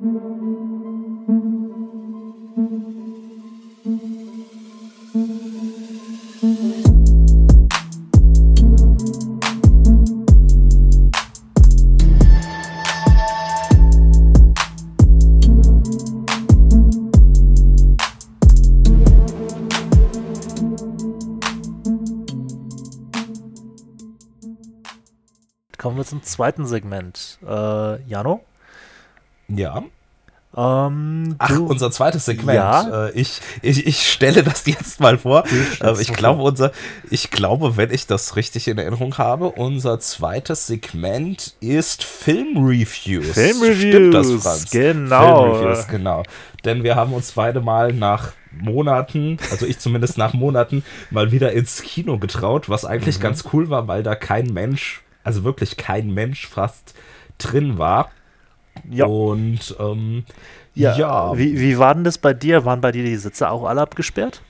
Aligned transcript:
Kommen 0.00 0.12
wir 25.96 26.04
zum 26.06 26.22
zweiten 26.22 26.64
Segment. 26.64 27.38
Äh, 27.42 28.02
Jano? 28.04 28.40
Ja. 29.54 29.82
Ähm, 30.56 31.36
Ach, 31.38 31.48
du- 31.48 31.66
unser 31.66 31.92
zweites 31.92 32.24
Segment. 32.24 32.56
Ja. 32.56 33.06
Äh, 33.06 33.12
ich, 33.12 33.40
ich, 33.62 33.86
ich 33.86 34.10
stelle 34.10 34.42
das 34.42 34.66
jetzt 34.66 34.98
mal 34.98 35.16
vor. 35.16 35.44
stellst 35.46 36.00
Äh, 36.00 36.02
ich 36.02 36.12
glaube, 36.12 36.42
unser, 36.42 36.72
ich 37.08 37.30
glaube, 37.30 37.76
wenn 37.76 37.92
ich 37.92 38.08
das 38.08 38.34
richtig 38.34 38.66
in 38.66 38.76
Erinnerung 38.76 39.16
habe, 39.16 39.46
unser 39.50 40.00
zweites 40.00 40.66
Segment 40.66 41.54
ist 41.60 42.02
Filmreviews. 42.02 43.32
Filmreviews, 43.34 43.78
Stimmt 43.78 44.14
das, 44.14 44.32
Franz? 44.42 44.70
genau. 44.70 45.54
Filmreviews, 45.54 45.86
genau. 45.86 46.22
Denn 46.64 46.82
wir 46.82 46.96
haben 46.96 47.12
uns 47.12 47.30
beide 47.32 47.60
mal 47.60 47.92
nach 47.92 48.32
Monaten, 48.52 49.38
also 49.52 49.64
ich 49.66 49.78
zumindest 49.78 50.18
nach 50.18 50.32
Monaten, 50.34 50.82
mal 51.12 51.30
wieder 51.30 51.52
ins 51.52 51.80
Kino 51.82 52.18
getraut, 52.18 52.68
was 52.68 52.84
eigentlich 52.84 53.18
Mhm. 53.18 53.22
ganz 53.22 53.44
cool 53.52 53.70
war, 53.70 53.86
weil 53.86 54.02
da 54.02 54.16
kein 54.16 54.46
Mensch, 54.46 55.02
also 55.22 55.44
wirklich 55.44 55.76
kein 55.76 56.10
Mensch 56.12 56.48
fast 56.48 56.94
drin 57.38 57.78
war. 57.78 58.10
Ja. 58.88 59.06
Und 59.06 59.74
ähm, 59.78 60.24
Ja, 60.74 60.96
ja, 60.96 61.36
Wie, 61.36 61.58
wie 61.60 61.78
war 61.78 61.94
denn 61.94 62.04
das 62.04 62.18
bei 62.18 62.32
dir? 62.32 62.64
Waren 62.64 62.80
bei 62.80 62.92
dir 62.92 63.04
die 63.04 63.16
Sitze 63.16 63.50
auch 63.50 63.64
alle 63.64 63.80
abgesperrt? 63.80 64.42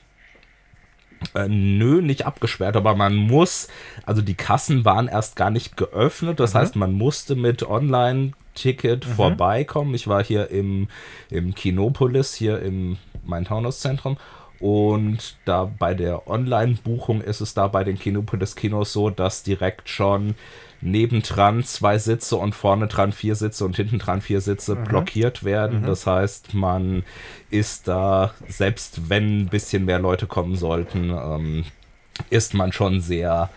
Äh, 1.34 1.48
nö, 1.48 2.00
nicht 2.00 2.24
abgesperrt, 2.24 2.76
aber 2.76 2.94
man 2.94 3.14
muss, 3.14 3.68
also 4.06 4.22
die 4.22 4.34
Kassen 4.34 4.84
waren 4.86 5.06
erst 5.06 5.36
gar 5.36 5.50
nicht 5.50 5.76
geöffnet, 5.76 6.40
das 6.40 6.54
heißt, 6.54 6.76
man 6.76 6.94
musste 6.94 7.36
mit 7.36 7.62
Online-Ticket 7.62 9.04
vorbeikommen. 9.04 9.94
Ich 9.94 10.08
war 10.08 10.24
hier 10.24 10.50
im, 10.50 10.88
im 11.30 11.54
Kinopolis, 11.54 12.34
hier 12.34 12.60
im 12.60 12.96
Main-Taunus-Zentrum. 13.26 14.16
Und 14.60 15.36
da 15.46 15.64
bei 15.78 15.94
der 15.94 16.28
Online-Buchung 16.28 17.20
ist 17.22 17.40
es 17.40 17.54
da 17.54 17.66
bei 17.68 17.84
den 17.84 17.98
Kinopolis-Kinos 17.98 18.92
so, 18.92 19.08
dass 19.10 19.42
direkt 19.42 19.88
schon 19.88 20.34
nebendran 20.80 21.62
zwei 21.64 21.98
Sitze 21.98 22.36
und 22.36 22.54
vorne 22.54 22.86
dran 22.86 23.12
vier 23.12 23.34
Sitze 23.34 23.64
und 23.64 23.76
hinten 23.76 23.98
dran 23.98 24.20
vier 24.20 24.40
Sitze 24.40 24.76
blockiert 24.76 25.44
werden. 25.44 25.82
Das 25.84 26.06
heißt, 26.06 26.54
man 26.54 27.04
ist 27.50 27.88
da, 27.88 28.32
selbst 28.48 29.08
wenn 29.10 29.42
ein 29.42 29.48
bisschen 29.48 29.84
mehr 29.84 29.98
Leute 29.98 30.26
kommen 30.26 30.56
sollten, 30.56 31.10
ähm, 31.10 31.64
ist 32.30 32.54
man 32.54 32.72
schon 32.72 33.00
sehr 33.00 33.50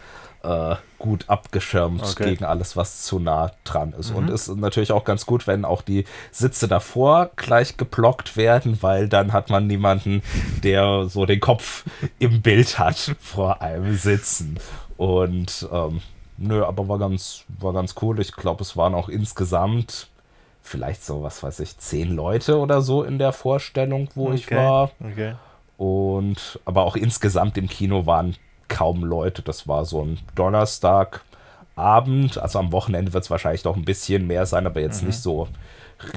äh, 0.43 0.75
gut 0.99 1.25
abgeschirmt 1.27 2.01
Okay. 2.03 2.31
gegen 2.31 2.45
alles, 2.45 2.75
was 2.75 3.03
zu 3.03 3.19
nah 3.19 3.51
dran 3.63 3.93
ist. 3.97 4.11
Und 4.11 4.29
ist 4.29 4.47
natürlich 4.55 4.91
auch 4.91 5.03
ganz 5.05 5.25
gut, 5.25 5.47
wenn 5.47 5.65
auch 5.65 5.81
die 5.81 6.05
Sitze 6.31 6.67
davor 6.67 7.31
gleich 7.35 7.77
geblockt 7.77 8.35
werden, 8.37 8.77
weil 8.81 9.07
dann 9.09 9.33
hat 9.33 9.49
man 9.49 9.67
niemanden, 9.67 10.21
der 10.63 11.05
so 11.09 11.25
den 11.25 11.39
Kopf 11.39 11.85
im 12.19 12.41
Bild 12.41 12.79
hat 12.79 13.15
vor 13.19 13.61
einem 13.61 13.95
Sitzen. 13.95 14.59
Und 14.97 15.67
ähm, 15.71 16.01
nö, 16.37 16.65
aber 16.65 16.87
war 16.87 16.99
ganz, 16.99 17.43
war 17.59 17.73
ganz 17.73 17.95
cool. 18.01 18.19
Ich 18.19 18.33
glaube, 18.33 18.61
es 18.61 18.77
waren 18.77 18.95
auch 18.95 19.09
insgesamt 19.09 20.07
vielleicht 20.61 21.03
so, 21.03 21.23
was 21.23 21.43
weiß 21.43 21.59
ich, 21.59 21.77
zehn 21.77 22.15
Leute 22.15 22.57
oder 22.57 22.81
so 22.81 23.03
in 23.03 23.19
der 23.19 23.33
Vorstellung, 23.33 24.09
wo 24.15 24.31
ich 24.31 24.49
war. 24.49 24.91
Okay. 24.99 25.35
Und 25.77 26.59
aber 26.65 26.83
auch 26.83 26.95
insgesamt 26.95 27.57
im 27.57 27.67
Kino 27.67 28.05
waren 28.05 28.35
kaum 28.69 29.03
Leute. 29.03 29.41
Das 29.41 29.67
war 29.67 29.83
so 29.85 30.03
ein 30.03 30.19
Donnerstagabend. 30.35 32.37
Also 32.37 32.59
am 32.59 32.71
Wochenende 32.71 33.11
wird 33.13 33.25
es 33.25 33.29
wahrscheinlich 33.29 33.65
noch 33.65 33.75
ein 33.75 33.85
bisschen 33.85 34.27
mehr 34.27 34.45
sein, 34.45 34.65
aber 34.65 34.79
jetzt 34.79 35.03
nicht 35.03 35.19
so 35.19 35.49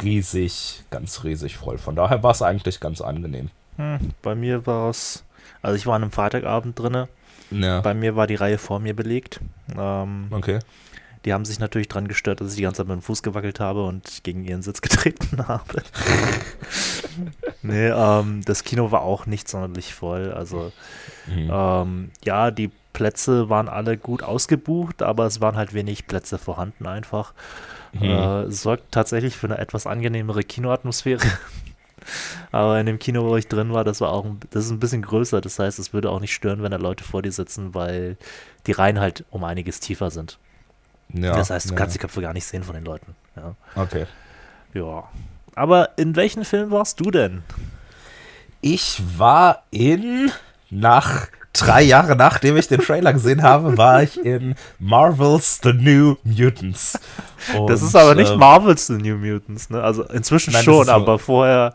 riesig, 0.02 0.84
ganz 0.90 1.24
riesig 1.24 1.56
voll. 1.56 1.78
Von 1.78 1.96
daher 1.96 2.22
war 2.22 2.30
es 2.30 2.42
eigentlich 2.42 2.80
ganz 2.80 3.00
angenehm. 3.00 3.50
Hm, 3.76 4.12
bei 4.22 4.34
mir 4.34 4.66
war 4.66 4.90
es, 4.90 5.24
also 5.62 5.76
ich 5.76 5.86
war 5.86 5.96
an 5.96 6.02
einem 6.02 6.12
Freitagabend 6.12 6.78
drinne. 6.78 7.08
Ja. 7.50 7.80
Bei 7.80 7.94
mir 7.94 8.16
war 8.16 8.26
die 8.26 8.34
Reihe 8.34 8.58
vor 8.58 8.80
mir 8.80 8.94
belegt. 8.94 9.40
Ähm, 9.78 10.26
Okay. 10.30 10.58
die 11.24 11.32
haben 11.32 11.44
sich 11.44 11.58
natürlich 11.58 11.88
dran 11.88 12.08
gestört, 12.08 12.40
dass 12.40 12.50
ich 12.50 12.56
die 12.56 12.62
ganze 12.62 12.78
Zeit 12.78 12.88
mit 12.88 12.96
dem 12.96 13.02
Fuß 13.02 13.22
gewackelt 13.22 13.60
habe 13.60 13.84
und 13.84 14.22
gegen 14.24 14.44
ihren 14.44 14.62
Sitz 14.62 14.80
getreten 14.82 15.46
habe. 15.48 15.82
nee, 17.62 17.88
ähm, 17.88 18.42
das 18.44 18.64
Kino 18.64 18.90
war 18.90 19.02
auch 19.02 19.26
nicht 19.26 19.48
sonderlich 19.48 19.94
voll. 19.94 20.32
Also 20.32 20.72
Mhm. 21.28 21.50
Ähm, 21.52 22.10
ja, 22.24 22.52
die 22.52 22.70
Plätze 22.92 23.48
waren 23.50 23.68
alle 23.68 23.96
gut 23.96 24.22
ausgebucht, 24.22 25.02
aber 25.02 25.26
es 25.26 25.40
waren 25.40 25.56
halt 25.56 25.74
wenig 25.74 26.06
Plätze 26.06 26.38
vorhanden 26.38 26.86
einfach. 26.86 27.34
Mhm. 27.92 28.02
Äh, 28.04 28.50
sorgt 28.52 28.92
tatsächlich 28.92 29.36
für 29.36 29.48
eine 29.48 29.58
etwas 29.58 29.88
angenehmere 29.88 30.44
Kinoatmosphäre. 30.44 31.26
Aber 32.52 32.78
in 32.80 32.86
dem 32.86 32.98
Kino, 32.98 33.24
wo 33.24 33.36
ich 33.36 33.48
drin 33.48 33.72
war, 33.72 33.84
das 33.84 34.00
war 34.00 34.10
auch 34.12 34.24
ein, 34.24 34.40
das 34.50 34.64
ist 34.64 34.70
ein 34.70 34.80
bisschen 34.80 35.02
größer. 35.02 35.40
Das 35.40 35.58
heißt, 35.58 35.78
es 35.78 35.92
würde 35.92 36.10
auch 36.10 36.20
nicht 36.20 36.34
stören, 36.34 36.62
wenn 36.62 36.70
da 36.70 36.76
Leute 36.76 37.04
vor 37.04 37.22
dir 37.22 37.32
sitzen, 37.32 37.74
weil 37.74 38.16
die 38.66 38.72
Reihen 38.72 39.00
halt 39.00 39.24
um 39.30 39.44
einiges 39.44 39.80
tiefer 39.80 40.10
sind. 40.10 40.38
Ja, 41.12 41.36
das 41.36 41.50
heißt, 41.50 41.70
du 41.70 41.74
ja. 41.74 41.78
kannst 41.78 41.94
die 41.94 41.98
Köpfe 41.98 42.20
gar 42.20 42.32
nicht 42.32 42.46
sehen 42.46 42.64
von 42.64 42.74
den 42.74 42.84
Leuten. 42.84 43.14
Ja. 43.36 43.54
Okay. 43.74 44.06
ja. 44.74 45.04
Aber 45.54 45.90
in 45.96 46.16
welchen 46.16 46.44
Film 46.44 46.70
warst 46.70 47.00
du 47.00 47.10
denn? 47.10 47.42
Ich 48.60 49.00
war 49.16 49.62
in, 49.70 50.30
nach 50.70 51.28
drei 51.60 51.82
Jahre 51.82 52.16
nachdem 52.16 52.56
ich 52.56 52.68
den 52.68 52.80
Trailer 52.80 53.12
gesehen 53.12 53.42
habe, 53.42 53.76
war 53.76 54.02
ich 54.02 54.18
in 54.24 54.54
Marvel's 54.78 55.60
The 55.62 55.72
New 55.72 56.16
Mutants. 56.24 56.98
das 57.48 57.82
Und, 57.82 57.88
ist 57.88 57.96
aber 57.96 58.14
nicht 58.14 58.32
ähm, 58.32 58.38
Marvel's 58.38 58.86
The 58.86 58.94
New 58.94 59.16
Mutants, 59.16 59.70
ne? 59.70 59.82
Also 59.82 60.04
inzwischen 60.04 60.52
Nein, 60.52 60.64
das 60.64 60.74
schon, 60.74 60.88
aber 60.88 61.18
vorher. 61.18 61.74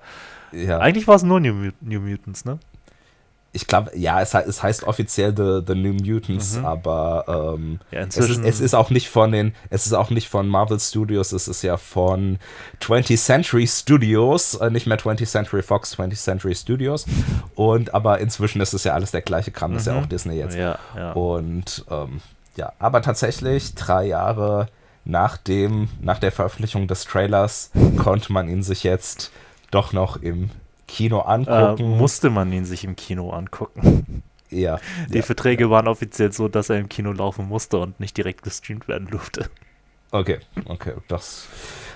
Ja. 0.51 0.79
Eigentlich 0.79 1.07
war 1.07 1.15
es 1.15 1.23
nur 1.23 1.39
New, 1.39 1.71
New 1.81 1.99
Mutants, 1.99 2.45
ne? 2.45 2.59
Ich 3.53 3.67
glaube, 3.67 3.91
ja, 3.97 4.21
es, 4.21 4.33
es 4.33 4.63
heißt 4.63 4.83
offiziell 4.85 5.35
The, 5.35 5.59
The 5.67 5.75
New 5.77 5.93
Mutants, 5.93 6.57
aber 6.63 7.25
ähm, 7.57 7.61
Mhm. 7.71 7.79
Ja, 7.91 7.99
es, 8.01 8.15
ist, 8.17 8.43
es 8.45 8.59
ist 8.61 8.73
auch 8.73 8.89
nicht 8.91 9.09
von 9.09 9.31
den, 9.33 9.53
es 9.69 9.85
ist 9.85 9.91
auch 9.93 10.09
nicht 10.09 10.29
von 10.29 10.47
Marvel 10.47 10.79
Studios, 10.79 11.33
es 11.33 11.49
ist 11.49 11.61
ja 11.61 11.75
von 11.75 12.39
20th 12.81 13.17
Century 13.17 13.67
Studios, 13.67 14.55
äh, 14.55 14.69
nicht 14.69 14.87
mehr 14.87 14.97
20th 14.97 15.25
Century 15.29 15.61
Fox, 15.63 15.97
20th 15.97 16.15
Century 16.23 16.55
Studios. 16.55 17.05
Und 17.55 17.93
aber 17.93 18.19
inzwischen 18.19 18.61
ist 18.61 18.73
es 18.73 18.85
ja 18.85 18.93
alles 18.93 19.11
der 19.11 19.21
gleiche 19.21 19.51
Kram, 19.51 19.73
das 19.73 19.81
ist 19.81 19.87
ja 19.87 19.93
Mhm. 19.95 19.99
auch 20.03 20.05
Disney 20.07 20.35
jetzt. 20.37 20.55
ja, 20.55 20.79
ja. 20.95 21.11
Und 21.11 21.83
ähm, 21.91 22.21
ja, 22.55 22.71
aber 22.79 23.01
tatsächlich 23.01 23.75
drei 23.75 24.05
Jahre 24.05 24.67
nach 25.03 25.35
dem, 25.35 25.89
nach 25.99 26.19
der 26.19 26.31
Veröffentlichung 26.31 26.87
des 26.87 27.03
Trailers 27.05 27.71
konnte 27.97 28.31
man 28.31 28.47
ihn 28.47 28.63
sich 28.63 28.83
jetzt 28.83 29.31
doch 29.71 29.91
noch 29.93 30.21
im 30.21 30.51
Kino 30.91 31.19
äh, 31.19 31.23
angucken. 31.23 31.97
musste 31.97 32.29
man 32.29 32.51
ihn 32.51 32.65
sich 32.65 32.83
im 32.83 32.95
Kino 32.95 33.29
angucken. 33.31 34.23
ja, 34.49 34.77
Die 35.09 35.17
ja. 35.17 35.23
Verträge 35.23 35.69
waren 35.69 35.87
offiziell 35.87 36.31
so, 36.33 36.47
dass 36.49 36.69
er 36.69 36.79
im 36.79 36.89
Kino 36.89 37.11
laufen 37.13 37.47
musste 37.47 37.77
und 37.77 37.99
nicht 37.99 38.17
direkt 38.17 38.43
gestreamt 38.43 38.87
werden 38.87 39.07
durfte. 39.09 39.49
Okay, 40.11 40.39
okay, 40.65 40.93
das 41.07 41.47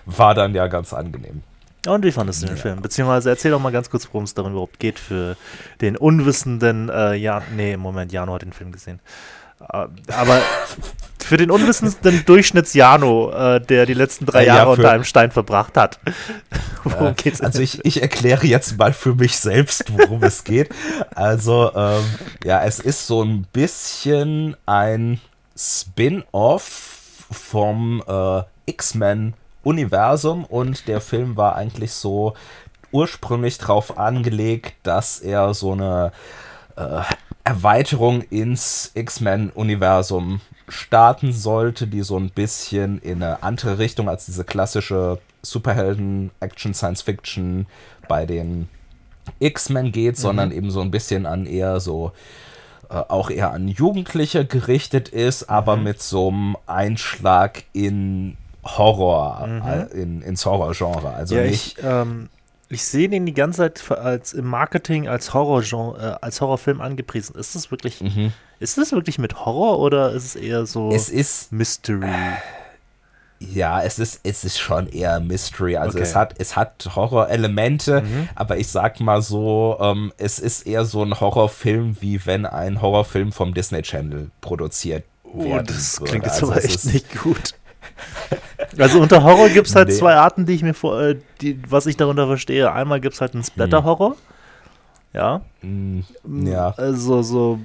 war 0.06 0.34
dann 0.34 0.56
ja 0.56 0.68
ganz 0.68 0.94
angenehm. 0.94 1.44
Und 1.86 2.04
wie 2.06 2.12
fandest 2.12 2.42
du 2.42 2.48
den 2.48 2.56
Ja. 2.56 2.62
Film? 2.62 2.82
Beziehungsweise 2.82 3.30
erzähl 3.30 3.52
doch 3.52 3.60
mal 3.60 3.72
ganz 3.72 3.90
kurz, 3.90 4.08
worum 4.08 4.24
es 4.24 4.34
darin 4.34 4.54
überhaupt 4.54 4.80
geht 4.80 4.98
für 4.98 5.36
den 5.82 5.98
unwissenden, 5.98 6.90
äh, 6.90 7.16
ja, 7.16 7.44
nee, 7.56 7.74
im 7.74 7.82
Moment, 7.82 8.12
Jano 8.14 8.34
hat 8.34 8.42
den 8.42 8.54
Film 8.54 8.72
gesehen. 8.72 9.00
Äh, 9.72 9.88
aber 10.12 10.42
für 11.26 11.38
den 11.38 11.50
unwissenden 11.50 12.24
Durchschnitts-Jano, 12.26 13.32
äh, 13.32 13.62
der 13.62 13.86
die 13.86 13.96
letzten 13.96 14.26
drei 14.26 14.44
Äh, 14.44 14.48
ja, 14.48 14.56
Jahre 14.58 14.72
unter 14.72 14.92
einem 14.92 15.04
Stein 15.04 15.32
verbracht 15.32 15.76
hat. 15.76 16.00
worum 16.84 17.08
Äh, 17.08 17.14
geht's 17.14 17.42
also 17.42 17.62
ich, 17.62 17.84
ich 17.84 18.02
erkläre 18.02 18.46
jetzt 18.46 18.78
mal 18.78 18.94
für 18.94 19.16
mich 19.16 19.38
selbst, 19.38 19.92
worum 19.92 20.22
es 20.24 20.44
geht. 20.44 20.70
Also, 21.16 21.72
ähm, 21.76 22.04
ja, 22.44 22.64
es 22.64 22.80
ist 22.80 23.08
so 23.08 23.24
ein 23.24 23.48
bisschen 23.52 24.56
ein 24.68 25.20
Spin-off 25.58 27.26
vom 27.32 28.04
äh, 28.08 28.44
X-Men-Universum 28.68 30.46
und 30.46 30.88
der 30.88 31.02
Film 31.02 31.38
war 31.38 31.56
eigentlich 31.56 31.92
so 31.94 32.36
ursprünglich 32.92 33.58
darauf 33.58 33.98
angelegt, 33.98 34.76
dass 34.84 35.20
er 35.20 35.54
so 35.54 35.72
eine 35.72 36.12
äh, 36.76 37.02
Erweiterung 37.44 38.22
ins 38.22 38.92
X-Men-Universum 38.96 40.42
starten 40.68 41.32
sollte, 41.32 41.88
die 41.88 42.02
so 42.02 42.18
ein 42.18 42.32
bisschen 42.32 43.00
in 43.00 43.22
eine 43.22 43.44
andere 43.44 43.78
Richtung 43.78 44.10
als 44.10 44.26
diese 44.26 44.44
klassische 44.44 45.20
Superhelden, 45.44 46.32
Action, 46.40 46.74
Science 46.74 47.04
Fiction 47.04 47.68
bei 48.08 48.26
den 48.26 48.68
X-Men 49.40 49.92
geht, 49.92 50.18
sondern 50.18 50.52
eben 50.52 50.72
so 50.72 50.82
ein 50.82 50.92
bisschen 50.92 51.26
an 51.26 51.46
eher 51.46 51.80
so 51.80 52.12
äh, 52.90 52.96
auch 52.96 53.30
eher 53.30 53.52
an 53.52 53.68
Jugendliche 53.68 54.46
gerichtet 54.46 55.10
ist, 55.10 55.50
aber 55.50 55.78
mit 55.78 56.02
so 56.02 56.30
einem 56.30 56.58
Einschlag 56.68 57.64
in 57.74 58.38
Horror 58.64 59.46
mhm. 59.48 59.62
Äh, 59.68 60.02
in, 60.02 60.22
ins 60.22 60.46
Horrorgenre. 60.46 61.14
Also 61.14 61.36
ja, 61.36 61.44
nicht. 61.44 61.78
Ich, 61.78 61.84
ähm, 61.84 62.30
ich 62.70 62.84
sehe 62.84 63.10
den 63.10 63.26
die 63.26 63.34
ganze 63.34 63.74
Zeit 63.74 63.92
als 63.98 64.34
im 64.34 64.46
Marketing 64.46 65.08
als 65.08 65.34
Horrorgenre, 65.34 66.18
äh, 66.22 66.26
als 66.26 66.42
Horrorfilm 66.42 66.82
angepriesen. 66.82 67.36
Ist 67.36 67.56
das 67.56 67.72
wirklich, 67.72 68.02
mhm. 68.02 68.34
ist 68.60 68.78
das 68.78 68.92
wirklich 68.92 69.20
mit 69.20 69.46
Horror 69.46 69.80
oder 69.80 70.12
ist 70.12 70.26
es 70.26 70.36
eher 70.36 70.66
so 70.66 70.92
es 70.92 71.10
ist, 71.10 71.52
Mystery? 71.52 72.10
Ja, 73.40 73.84
es 73.84 74.00
ist, 74.00 74.22
es 74.24 74.44
ist 74.44 74.58
schon 74.58 74.88
eher 74.88 75.20
Mystery. 75.20 75.78
Also 75.78 75.98
okay. 75.98 76.08
es 76.08 76.16
hat, 76.16 76.36
es 76.40 76.56
hat 76.56 76.90
Horrorelemente, 76.96 78.02
mhm. 78.02 78.30
aber 78.34 78.58
ich 78.58 78.68
sag 78.68 79.00
mal 79.00 79.22
so, 79.22 79.78
ähm, 79.80 80.14
es 80.18 80.40
ist 80.40 80.66
eher 80.66 80.86
so 80.86 81.04
ein 81.04 81.20
Horrorfilm, 81.20 81.98
wie 82.00 82.26
wenn 82.26 82.46
ein 82.46 82.82
Horrorfilm 82.82 83.32
vom 83.32 83.54
Disney 83.54 83.82
Channel 83.82 84.32
produziert 84.42 85.04
Oh, 85.38 85.60
das 85.60 86.02
klingt 86.02 86.26
jetzt 86.26 86.42
also 86.42 86.52
aber 86.52 86.64
echt 86.64 86.86
nicht 86.86 87.22
gut. 87.22 87.56
Also 88.78 89.00
unter 89.00 89.24
Horror 89.24 89.50
gibt 89.50 89.68
es 89.68 89.76
halt 89.76 89.90
nee. 89.90 89.94
zwei 89.94 90.16
Arten, 90.16 90.46
die 90.46 90.54
ich 90.54 90.64
mir 90.64 90.74
vor, 90.74 91.02
äh, 91.02 91.18
die, 91.42 91.60
was 91.70 91.86
ich 91.86 91.98
darunter 91.98 92.28
verstehe. 92.28 92.72
Einmal 92.72 93.00
gibt 93.00 93.16
es 93.16 93.22
halt 93.22 93.34
einen 93.34 93.44
Splatter-Horror. 93.44 94.12
Hm. 94.12 94.18
Ja. 95.14 95.42
Mm, 95.62 96.02
ja. 96.46 96.74
Also 96.76 97.22
so, 97.22 97.60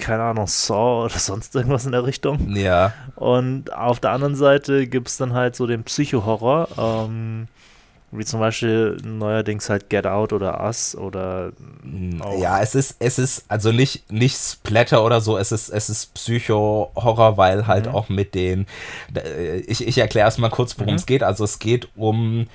keine 0.00 0.22
Ahnung, 0.22 0.46
Saw 0.46 1.06
oder 1.06 1.18
sonst 1.18 1.54
irgendwas 1.54 1.84
in 1.84 1.92
der 1.92 2.06
Richtung. 2.06 2.54
Ja. 2.54 2.92
Und 3.16 3.72
auf 3.72 3.98
der 3.98 4.12
anderen 4.12 4.36
Seite 4.36 4.86
gibt 4.86 5.08
es 5.08 5.16
dann 5.16 5.32
halt 5.32 5.56
so 5.56 5.66
den 5.66 5.82
Psycho-Horror. 5.82 6.68
Ähm, 6.78 7.48
wie 8.12 8.24
zum 8.24 8.40
Beispiel 8.40 8.98
neuerdings 9.02 9.70
halt 9.70 9.88
Get 9.88 10.06
Out 10.06 10.32
oder 10.34 10.62
Us 10.62 10.94
oder 10.94 11.52
Ja, 12.38 12.60
es 12.60 12.74
ist, 12.74 12.96
es 12.98 13.18
ist 13.18 13.44
also 13.48 13.72
nicht, 13.72 14.12
nicht 14.12 14.36
Splatter 14.36 15.02
oder 15.04 15.20
so, 15.22 15.38
es 15.38 15.50
ist, 15.50 15.70
es 15.70 15.88
ist 15.88 16.12
Psycho-Horror, 16.14 17.38
weil 17.38 17.66
halt 17.66 17.86
mhm. 17.86 17.94
auch 17.94 18.08
mit 18.10 18.34
den. 18.34 18.66
Ich, 19.66 19.86
ich 19.86 19.98
erkläre 19.98 20.26
erstmal 20.26 20.50
kurz, 20.50 20.78
worum 20.78 20.92
mhm. 20.92 20.98
es 20.98 21.06
geht. 21.06 21.22
Also 21.22 21.44
es 21.44 21.58
geht 21.58 21.88
um 21.96 22.46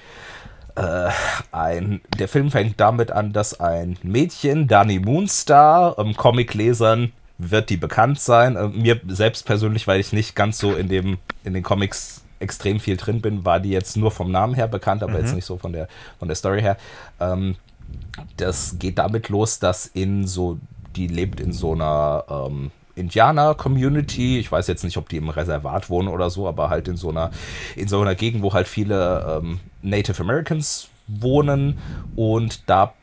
äh, 0.75 1.09
ein. 1.51 2.01
Der 2.19 2.27
Film 2.27 2.51
fängt 2.51 2.79
damit 2.79 3.11
an, 3.11 3.33
dass 3.33 3.59
ein 3.59 3.97
Mädchen, 4.03 4.67
Danny 4.67 4.99
Moonstar, 4.99 5.97
ähm, 5.97 6.15
Comiclesern 6.15 7.13
wird 7.39 7.71
die 7.71 7.77
bekannt 7.77 8.19
sein. 8.19 8.55
Äh, 8.55 8.67
mir 8.67 9.01
selbst 9.07 9.45
persönlich, 9.45 9.87
weil 9.87 9.99
ich 9.99 10.13
nicht 10.13 10.35
ganz 10.35 10.59
so 10.59 10.75
in 10.75 10.87
dem, 10.87 11.17
in 11.43 11.53
den 11.55 11.63
Comics 11.63 12.21
extrem 12.39 12.79
viel 12.79 12.97
drin 12.97 13.21
bin, 13.21 13.45
war 13.45 13.59
die 13.59 13.69
jetzt 13.69 13.97
nur 13.97 14.11
vom 14.11 14.31
Namen 14.31 14.53
her 14.53 14.67
bekannt, 14.67 15.03
aber 15.03 15.13
mhm. 15.13 15.19
jetzt 15.19 15.35
nicht 15.35 15.45
so 15.45 15.57
von 15.57 15.73
der, 15.73 15.87
von 16.19 16.27
der 16.27 16.35
Story 16.35 16.61
her. 16.61 16.77
Ähm, 17.19 17.55
das 18.37 18.77
geht 18.79 18.97
damit 18.97 19.29
los, 19.29 19.59
dass 19.59 19.85
in 19.85 20.27
so, 20.27 20.59
die 20.95 21.07
lebt 21.07 21.39
in 21.39 21.53
so 21.53 21.73
einer 21.73 22.25
ähm, 22.29 22.71
Indianer-Community. 22.95 24.39
Ich 24.39 24.51
weiß 24.51 24.67
jetzt 24.67 24.83
nicht, 24.83 24.97
ob 24.97 25.09
die 25.09 25.17
im 25.17 25.29
Reservat 25.29 25.89
wohnen 25.89 26.07
oder 26.07 26.29
so, 26.29 26.47
aber 26.47 26.69
halt 26.69 26.87
in 26.87 26.97
so 26.97 27.09
einer, 27.09 27.31
in 27.75 27.87
so 27.87 28.01
einer 28.01 28.15
Gegend, 28.15 28.41
wo 28.43 28.53
halt 28.53 28.67
viele 28.67 29.39
ähm, 29.41 29.59
Native 29.81 30.21
Americans 30.21 30.89
wohnen 31.07 31.77
und 32.15 32.69
da 32.69 32.93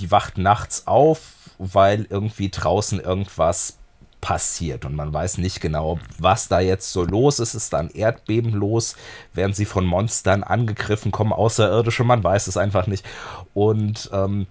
die 0.00 0.10
wacht 0.10 0.38
nachts 0.38 0.86
auf, 0.86 1.50
weil 1.58 2.06
irgendwie 2.10 2.50
draußen 2.50 2.98
irgendwas 2.98 3.78
passiert 4.24 4.86
und 4.86 4.96
man 4.96 5.12
weiß 5.12 5.36
nicht 5.36 5.60
genau, 5.60 5.98
was 6.18 6.48
da 6.48 6.58
jetzt 6.58 6.94
so 6.94 7.04
los 7.04 7.40
ist. 7.40 7.52
Ist 7.52 7.74
da 7.74 7.80
ein 7.80 7.90
Erdbeben 7.90 8.52
los? 8.52 8.96
Werden 9.34 9.52
sie 9.52 9.66
von 9.66 9.84
Monstern 9.84 10.42
angegriffen? 10.42 11.12
Kommen 11.12 11.34
Außerirdische? 11.34 12.04
Man 12.04 12.24
weiß 12.24 12.46
es 12.46 12.56
einfach 12.56 12.86
nicht. 12.86 13.04
Und 13.52 14.08
ähm, 14.14 14.46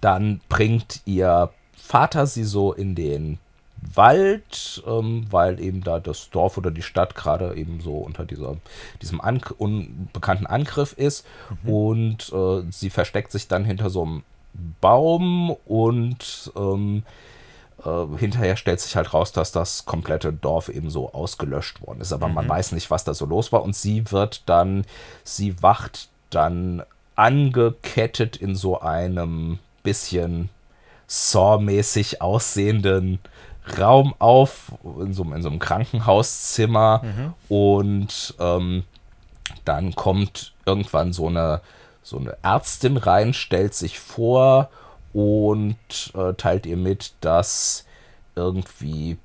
dann 0.00 0.40
bringt 0.48 1.02
ihr 1.04 1.50
Vater 1.76 2.26
sie 2.26 2.42
so 2.42 2.72
in 2.72 2.96
den 2.96 3.38
Wald, 3.94 4.82
ähm, 4.84 5.24
weil 5.30 5.60
eben 5.60 5.84
da 5.84 6.00
das 6.00 6.28
Dorf 6.30 6.58
oder 6.58 6.72
die 6.72 6.82
Stadt 6.82 7.14
gerade 7.14 7.54
eben 7.54 7.80
so 7.80 7.92
unter 7.92 8.24
dieser, 8.24 8.56
diesem 9.00 9.20
An 9.20 9.40
unbekannten 9.56 10.46
Angriff 10.46 10.94
ist. 10.94 11.24
Mhm. 11.62 11.72
Und 11.72 12.32
äh, 12.32 12.64
sie 12.72 12.90
versteckt 12.90 13.30
sich 13.30 13.46
dann 13.46 13.64
hinter 13.64 13.88
so 13.88 14.02
einem 14.02 14.22
Baum 14.80 15.50
und 15.64 16.50
ähm, 16.56 17.04
äh, 17.84 18.18
hinterher 18.18 18.56
stellt 18.56 18.80
sich 18.80 18.96
halt 18.96 19.12
raus, 19.14 19.32
dass 19.32 19.52
das 19.52 19.84
komplette 19.84 20.32
Dorf 20.32 20.68
eben 20.68 20.90
so 20.90 21.12
ausgelöscht 21.12 21.86
worden 21.86 22.00
ist. 22.00 22.12
Aber 22.12 22.28
mhm. 22.28 22.34
man 22.34 22.48
weiß 22.48 22.72
nicht, 22.72 22.90
was 22.90 23.04
da 23.04 23.14
so 23.14 23.26
los 23.26 23.52
war. 23.52 23.62
Und 23.62 23.76
sie 23.76 24.10
wird 24.10 24.42
dann, 24.46 24.84
sie 25.24 25.62
wacht 25.62 26.08
dann 26.30 26.82
angekettet 27.16 28.36
in 28.36 28.54
so 28.54 28.80
einem 28.80 29.58
bisschen 29.82 30.48
Saw-mäßig 31.06 32.22
aussehenden 32.22 33.18
Raum 33.78 34.14
auf, 34.18 34.72
in 35.00 35.12
so, 35.12 35.24
in 35.24 35.42
so 35.42 35.48
einem 35.48 35.58
Krankenhauszimmer. 35.58 37.02
Mhm. 37.02 37.34
Und 37.48 38.34
ähm, 38.38 38.84
dann 39.64 39.94
kommt 39.94 40.52
irgendwann 40.66 41.12
so 41.12 41.26
eine, 41.26 41.60
so 42.02 42.18
eine 42.18 42.36
Ärztin 42.42 42.96
rein, 42.96 43.34
stellt 43.34 43.74
sich 43.74 43.98
vor 43.98 44.70
und 45.12 45.76
äh, 46.14 46.34
teilt 46.34 46.66
ihr 46.66 46.76
mit, 46.76 47.12
dass 47.20 47.84
irgendwie 48.36 49.18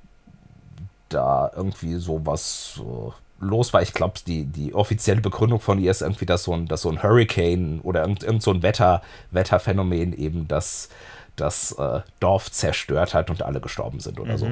da 1.08 1.50
irgendwie 1.54 1.94
sowas 1.94 2.74
so 2.74 3.14
los 3.38 3.72
war. 3.72 3.82
Ich 3.82 3.92
glaube, 3.92 4.14
die, 4.26 4.44
die 4.44 4.74
offizielle 4.74 5.20
Begründung 5.20 5.60
von 5.60 5.78
ihr 5.78 5.90
ist 5.90 6.02
irgendwie, 6.02 6.26
dass 6.26 6.44
so 6.44 6.52
ein, 6.52 6.66
dass 6.66 6.82
so 6.82 6.90
ein 6.90 7.02
Hurricane 7.02 7.80
oder 7.82 8.02
irgend, 8.02 8.22
irgend 8.22 8.42
so 8.42 8.50
ein 8.50 8.62
Wetter, 8.62 9.02
Wetterphänomen 9.30 10.12
eben 10.12 10.48
das, 10.48 10.88
das 11.36 11.72
äh, 11.72 12.00
Dorf 12.20 12.50
zerstört 12.50 13.14
hat 13.14 13.30
und 13.30 13.42
alle 13.42 13.60
gestorben 13.60 14.00
sind 14.00 14.18
oder 14.18 14.34
mhm. 14.34 14.38
so. 14.38 14.48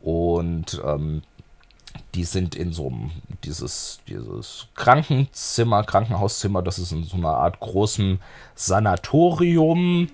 Und 0.00 0.80
ähm, 0.84 1.22
die 2.14 2.24
sind 2.24 2.54
in 2.54 2.72
so 2.72 2.86
einem, 2.86 3.10
dieses, 3.44 4.00
dieses 4.08 4.68
Krankenzimmer, 4.74 5.84
Krankenhauszimmer, 5.84 6.62
das 6.62 6.78
ist 6.78 6.92
in 6.92 7.04
so 7.04 7.16
einer 7.16 7.34
Art 7.34 7.60
großem 7.60 8.20
Sanatorium 8.54 10.08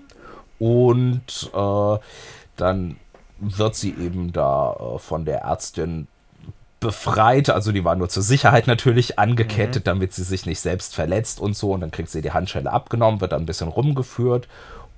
und 0.59 1.51
äh, 1.53 1.97
dann 2.55 2.97
wird 3.39 3.75
sie 3.75 3.91
eben 3.91 4.33
da 4.33 4.73
äh, 4.73 4.99
von 4.99 5.25
der 5.25 5.41
Ärztin 5.41 6.07
befreit. 6.79 7.49
Also 7.49 7.71
die 7.71 7.83
war 7.83 7.95
nur 7.95 8.09
zur 8.09 8.23
Sicherheit 8.23 8.67
natürlich 8.67 9.19
angekettet, 9.19 9.83
mhm. 9.83 9.89
damit 9.89 10.13
sie 10.13 10.23
sich 10.23 10.45
nicht 10.45 10.59
selbst 10.59 10.95
verletzt 10.95 11.39
und 11.39 11.55
so. 11.55 11.71
Und 11.71 11.81
dann 11.81 11.91
kriegt 11.91 12.09
sie 12.09 12.21
die 12.21 12.31
Handschelle 12.31 12.71
abgenommen, 12.71 13.21
wird 13.21 13.31
dann 13.31 13.43
ein 13.43 13.47
bisschen 13.47 13.67
rumgeführt 13.67 14.47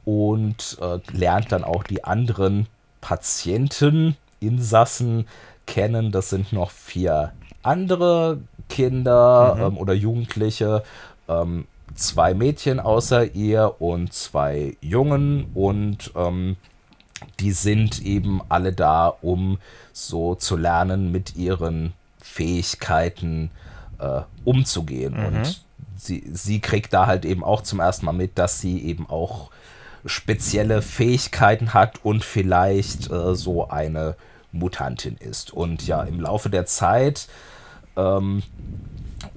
und 0.06 0.78
äh, 0.82 1.00
lernt 1.12 1.52
dann 1.52 1.64
auch 1.64 1.84
die 1.84 2.04
anderen 2.04 2.68
Patienten, 3.02 4.18
Insassen 4.40 5.28
kennen. 5.66 6.12
Das 6.12 6.30
sind 6.30 6.54
noch 6.54 6.72
vier 6.72 7.34
andere 7.64 8.40
Kinder 8.70 9.56
mhm. 9.56 9.62
ähm, 9.62 9.78
oder 9.78 9.94
Jugendliche. 9.94 10.84
Ähm, 11.28 11.68
zwei 12.00 12.34
Mädchen 12.34 12.80
außer 12.80 13.36
ihr 13.36 13.76
und 13.80 14.14
zwei 14.14 14.78
Jungen 14.82 15.52
und 15.54 16.12
ähm, 16.16 16.56
die 17.40 17.52
sind 17.52 18.02
eben 18.02 18.42
alle 18.50 18.74
da, 18.74 19.08
um 19.22 19.60
so 19.92 20.36
zu 20.36 20.56
lernen, 20.56 21.12
mit 21.12 21.36
ihren 21.36 21.94
Fähigkeiten 22.22 23.52
äh, 24.00 24.22
umzugehen. 24.46 25.14
Mhm. 25.14 25.26
Und 25.26 25.66
sie, 25.98 26.24
sie 26.32 26.62
kriegt 26.62 26.94
da 26.94 27.06
halt 27.06 27.26
eben 27.26 27.44
auch 27.44 27.62
zum 27.62 27.80
ersten 27.80 28.06
Mal 28.06 28.14
mit, 28.14 28.38
dass 28.38 28.62
sie 28.62 28.82
eben 28.84 29.10
auch 29.10 29.52
spezielle 30.06 30.82
Fähigkeiten 30.82 31.74
hat 31.74 32.04
und 32.04 32.24
vielleicht 32.24 33.12
äh, 33.12 33.36
so 33.36 33.70
eine 33.70 34.16
Mutantin 34.52 35.18
ist. 35.18 35.52
Und 35.52 35.86
ja, 35.86 36.04
im 36.04 36.22
Laufe 36.22 36.50
der 36.50 36.66
Zeit 36.66 37.28
ähm, 37.98 38.44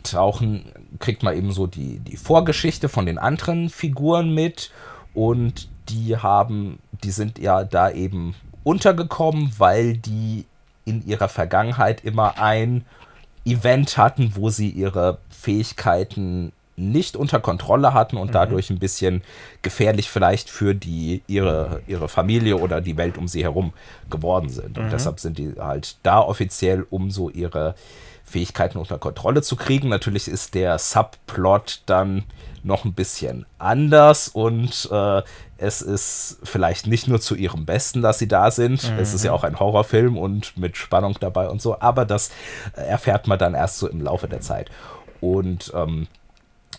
tauchen 0.04 0.64
kriegt 1.02 1.23
man 1.23 1.37
eben 1.37 1.52
so 1.52 1.66
die, 1.66 1.99
die 1.99 2.16
Vorgeschichte 2.16 2.88
von 2.88 3.04
den 3.04 3.18
anderen 3.18 3.68
Figuren 3.68 4.32
mit 4.32 4.71
und 5.12 5.68
die 5.90 6.16
haben, 6.16 6.78
die 7.04 7.11
sind 7.11 7.38
ja 7.38 7.64
da 7.64 7.90
eben 7.90 8.35
untergekommen, 8.64 9.52
weil 9.59 9.99
die 9.99 10.47
in 10.85 11.06
ihrer 11.06 11.28
Vergangenheit 11.28 12.04
immer 12.04 12.38
ein 12.38 12.85
Event 13.44 13.99
hatten, 13.99 14.32
wo 14.37 14.49
sie 14.49 14.71
ihre 14.71 15.18
Fähigkeiten 15.28 16.52
nicht 16.91 17.17
unter 17.17 17.41
Kontrolle 17.41 17.95
hatten 17.95 18.17
und 18.17 18.29
mhm. 18.29 18.33
dadurch 18.33 18.71
ein 18.71 18.79
bisschen 18.79 19.23
gefährlich 19.62 20.11
vielleicht 20.11 20.51
für 20.51 20.75
die 20.75 21.23
ihre, 21.27 21.83
ihre 21.87 22.09
Familie 22.09 22.57
oder 22.57 22.81
die 22.81 22.97
Welt 22.97 23.19
um 23.19 23.29
sie 23.29 23.43
herum 23.43 23.73
geworden 24.11 24.49
sind. 24.49 24.79
Und 24.79 24.87
mhm. 24.87 24.91
deshalb 24.91 25.21
sind 25.21 25.39
die 25.39 25.55
halt 25.59 25.97
da 26.03 26.21
offiziell, 26.21 26.87
um 26.91 27.11
so 27.11 27.31
ihre 27.31 27.75
Fähigkeiten 28.25 28.79
unter 28.79 28.99
Kontrolle 28.99 29.43
zu 29.43 29.57
kriegen. 29.57 29.89
Natürlich 29.89 30.29
ist 30.29 30.55
der 30.55 30.79
Subplot 30.79 31.83
dann 31.87 32.25
noch 32.62 32.85
ein 32.85 32.95
bisschen 32.95 33.45
anders 33.59 34.29
und 34.29 34.89
äh, 34.91 35.23
es 35.59 35.83
ist 35.83 36.39
vielleicht 36.43 36.87
nicht 36.87 37.09
nur 37.09 37.21
zu 37.21 37.35
ihrem 37.35 37.67
Besten, 37.67 38.03
dass 38.03 38.19
sie 38.19 38.29
da 38.29 38.51
sind. 38.51 38.91
Mhm. 38.91 38.99
Es 38.99 39.15
ist 39.15 39.25
ja 39.25 39.33
auch 39.33 39.45
ein 39.45 39.59
Horrorfilm 39.59 40.17
und 40.17 40.57
mit 40.57 40.77
Spannung 40.77 41.17
dabei 41.21 41.49
und 41.49 41.61
so, 41.61 41.81
aber 41.81 42.05
das 42.05 42.31
erfährt 42.75 43.27
man 43.27 43.39
dann 43.39 43.55
erst 43.55 43.79
so 43.79 43.89
im 43.89 44.01
Laufe 44.01 44.29
der 44.29 44.41
Zeit. 44.41 44.71
Und 45.21 45.73
ähm, 45.75 46.09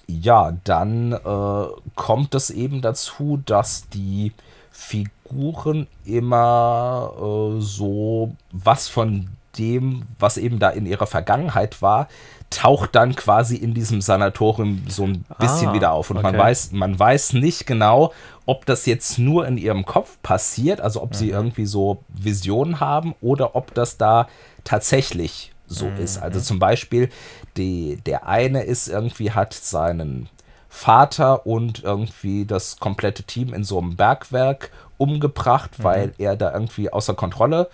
ja, 0.08 0.54
dann 0.64 1.14
äh, 1.14 1.66
kommt 1.96 2.36
es 2.36 2.50
eben 2.50 2.82
dazu, 2.82 3.42
dass 3.46 3.90
die 3.90 4.34
Figuren 4.72 5.88
immer 6.06 7.12
äh, 7.16 7.62
so 7.62 8.36
was 8.52 8.88
von 8.88 9.30
dem, 9.58 10.04
was 10.20 10.38
eben 10.38 10.60
da 10.60 10.70
in 10.70 10.86
ihrer 10.86 11.06
Vergangenheit 11.06 11.82
war, 11.82 12.08
taucht 12.50 12.96
dann 12.96 13.16
quasi 13.16 13.56
in 13.56 13.74
diesem 13.74 14.02
Sanatorium 14.02 14.84
so 14.88 15.06
ein 15.06 15.26
bisschen 15.40 15.70
ah, 15.70 15.74
wieder 15.74 15.92
auf. 15.92 16.10
Und 16.10 16.18
okay. 16.18 16.32
man 16.32 16.38
weiß, 16.38 16.72
man 16.72 16.98
weiß 17.00 17.34
nicht 17.34 17.66
genau, 17.66 18.14
ob 18.46 18.66
das 18.66 18.86
jetzt 18.86 19.18
nur 19.18 19.48
in 19.48 19.58
ihrem 19.58 19.86
Kopf 19.86 20.18
passiert, 20.22 20.82
also 20.82 21.02
ob 21.02 21.12
mhm. 21.12 21.16
sie 21.16 21.30
irgendwie 21.30 21.66
so 21.66 22.04
Visionen 22.10 22.80
haben 22.80 23.16
oder 23.22 23.56
ob 23.56 23.74
das 23.74 23.98
da 23.98 24.28
tatsächlich 24.64 25.52
so 25.68 25.88
mhm. 25.88 25.98
ist. 25.98 26.22
Also 26.22 26.40
zum 26.40 26.60
Beispiel, 26.60 27.10
die, 27.58 27.98
der 28.06 28.28
eine 28.28 28.64
ist 28.64 28.88
irgendwie, 28.88 29.32
hat 29.32 29.54
seinen 29.54 30.30
Vater 30.70 31.46
und 31.46 31.84
irgendwie 31.84 32.46
das 32.46 32.78
komplette 32.80 33.24
Team 33.24 33.54
in 33.54 33.64
so 33.64 33.80
einem 33.80 33.96
Bergwerk 33.96 34.72
umgebracht, 34.98 35.78
mhm. 35.78 35.84
weil 35.84 36.14
er 36.18 36.36
da 36.36 36.52
irgendwie 36.52 36.92
außer 36.92 37.14
Kontrolle 37.14 37.70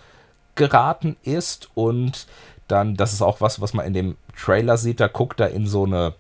geraten 0.56 1.16
ist 1.24 1.70
und 1.76 2.28
dann, 2.68 2.96
das 2.96 3.14
ist 3.14 3.22
auch 3.22 3.42
was, 3.42 3.62
was 3.62 3.74
man 3.74 3.86
in 3.86 3.94
dem 3.94 4.18
Trailer 4.38 4.78
sieht, 4.78 5.00
da 5.00 5.08
guckt 5.08 5.40
er 5.40 5.50
in 5.50 5.66
so 5.66 5.86
eine 5.86 6.14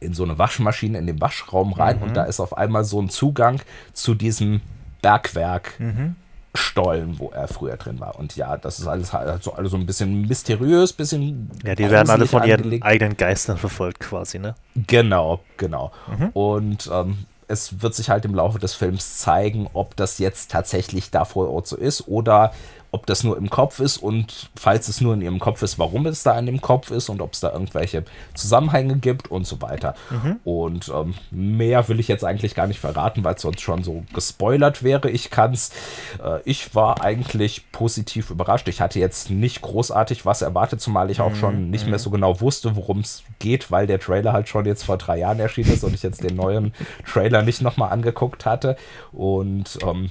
in 0.00 0.12
so 0.12 0.22
eine 0.22 0.38
Waschmaschine 0.38 0.98
in 0.98 1.06
den 1.06 1.20
Waschraum 1.20 1.72
rein 1.72 1.96
mhm. 1.96 2.02
und 2.04 2.16
da 2.16 2.24
ist 2.24 2.40
auf 2.40 2.56
einmal 2.56 2.84
so 2.84 3.00
ein 3.00 3.08
Zugang 3.08 3.60
zu 3.92 4.14
diesem 4.14 4.60
Bergwerk. 5.00 5.78
Mhm. 5.78 6.16
Stollen, 6.54 7.18
wo 7.18 7.30
er 7.30 7.48
früher 7.48 7.76
drin 7.76 7.98
war. 8.00 8.18
Und 8.18 8.36
ja, 8.36 8.56
das 8.56 8.78
ist 8.78 8.86
alles 8.86 9.12
halt 9.12 9.42
so, 9.42 9.54
alles 9.54 9.72
so 9.72 9.76
ein 9.76 9.86
bisschen 9.86 10.22
mysteriös, 10.22 10.92
bisschen. 10.92 11.50
Ja, 11.64 11.74
die 11.74 11.90
werden 11.90 12.10
alle 12.10 12.26
von 12.26 12.42
angelegt. 12.42 12.72
ihren 12.72 12.82
eigenen 12.82 13.16
Geistern 13.16 13.58
verfolgt, 13.58 14.00
quasi, 14.00 14.38
ne? 14.38 14.54
Genau, 14.86 15.40
genau. 15.56 15.92
Mhm. 16.06 16.28
Und 16.28 16.90
ähm, 16.92 17.26
es 17.48 17.82
wird 17.82 17.94
sich 17.94 18.08
halt 18.08 18.24
im 18.24 18.34
Laufe 18.34 18.58
des 18.58 18.74
Films 18.74 19.18
zeigen, 19.18 19.68
ob 19.72 19.96
das 19.96 20.18
jetzt 20.18 20.50
tatsächlich 20.50 21.10
da 21.10 21.24
vor 21.24 21.50
Ort 21.50 21.66
so 21.66 21.76
ist 21.76 22.08
oder 22.08 22.52
ob 22.94 23.06
das 23.06 23.24
nur 23.24 23.36
im 23.36 23.50
Kopf 23.50 23.80
ist 23.80 23.96
und 23.96 24.48
falls 24.54 24.86
es 24.86 25.00
nur 25.00 25.14
in 25.14 25.20
ihrem 25.20 25.40
Kopf 25.40 25.62
ist, 25.62 25.80
warum 25.80 26.06
es 26.06 26.22
da 26.22 26.38
in 26.38 26.46
dem 26.46 26.60
Kopf 26.60 26.92
ist 26.92 27.08
und 27.08 27.20
ob 27.20 27.32
es 27.32 27.40
da 27.40 27.52
irgendwelche 27.52 28.04
Zusammenhänge 28.34 28.98
gibt 28.98 29.32
und 29.32 29.48
so 29.48 29.60
weiter. 29.60 29.96
Mhm. 30.10 30.36
Und 30.44 30.92
ähm, 30.94 31.14
mehr 31.32 31.88
will 31.88 31.98
ich 31.98 32.06
jetzt 32.06 32.24
eigentlich 32.24 32.54
gar 32.54 32.68
nicht 32.68 32.78
verraten, 32.78 33.24
weil 33.24 33.34
es 33.34 33.42
sonst 33.42 33.62
schon 33.62 33.82
so 33.82 34.04
gespoilert 34.14 34.84
wäre. 34.84 35.10
Ich 35.10 35.30
kann 35.30 35.52
es, 35.52 35.70
äh, 36.22 36.38
ich 36.44 36.76
war 36.76 37.02
eigentlich 37.02 37.72
positiv 37.72 38.30
überrascht. 38.30 38.68
Ich 38.68 38.80
hatte 38.80 39.00
jetzt 39.00 39.28
nicht 39.28 39.60
großartig 39.60 40.24
was 40.24 40.42
erwartet, 40.42 40.80
zumal 40.80 41.10
ich 41.10 41.20
auch 41.20 41.30
mhm. 41.30 41.36
schon 41.36 41.70
nicht 41.70 41.86
mehr 41.86 41.98
mhm. 41.98 42.02
so 42.02 42.10
genau 42.10 42.40
wusste, 42.40 42.76
worum 42.76 43.00
es 43.00 43.24
geht, 43.40 43.72
weil 43.72 43.88
der 43.88 43.98
Trailer 43.98 44.32
halt 44.32 44.48
schon 44.48 44.66
jetzt 44.66 44.84
vor 44.84 44.98
drei 44.98 45.18
Jahren 45.18 45.40
erschienen 45.40 45.72
ist 45.72 45.82
und 45.82 45.94
ich 45.94 46.04
jetzt 46.04 46.22
den 46.22 46.36
neuen 46.36 46.72
Trailer 47.12 47.42
nicht 47.42 47.60
nochmal 47.60 47.90
angeguckt 47.90 48.46
hatte. 48.46 48.76
Und 49.10 49.80
ähm, 49.82 50.10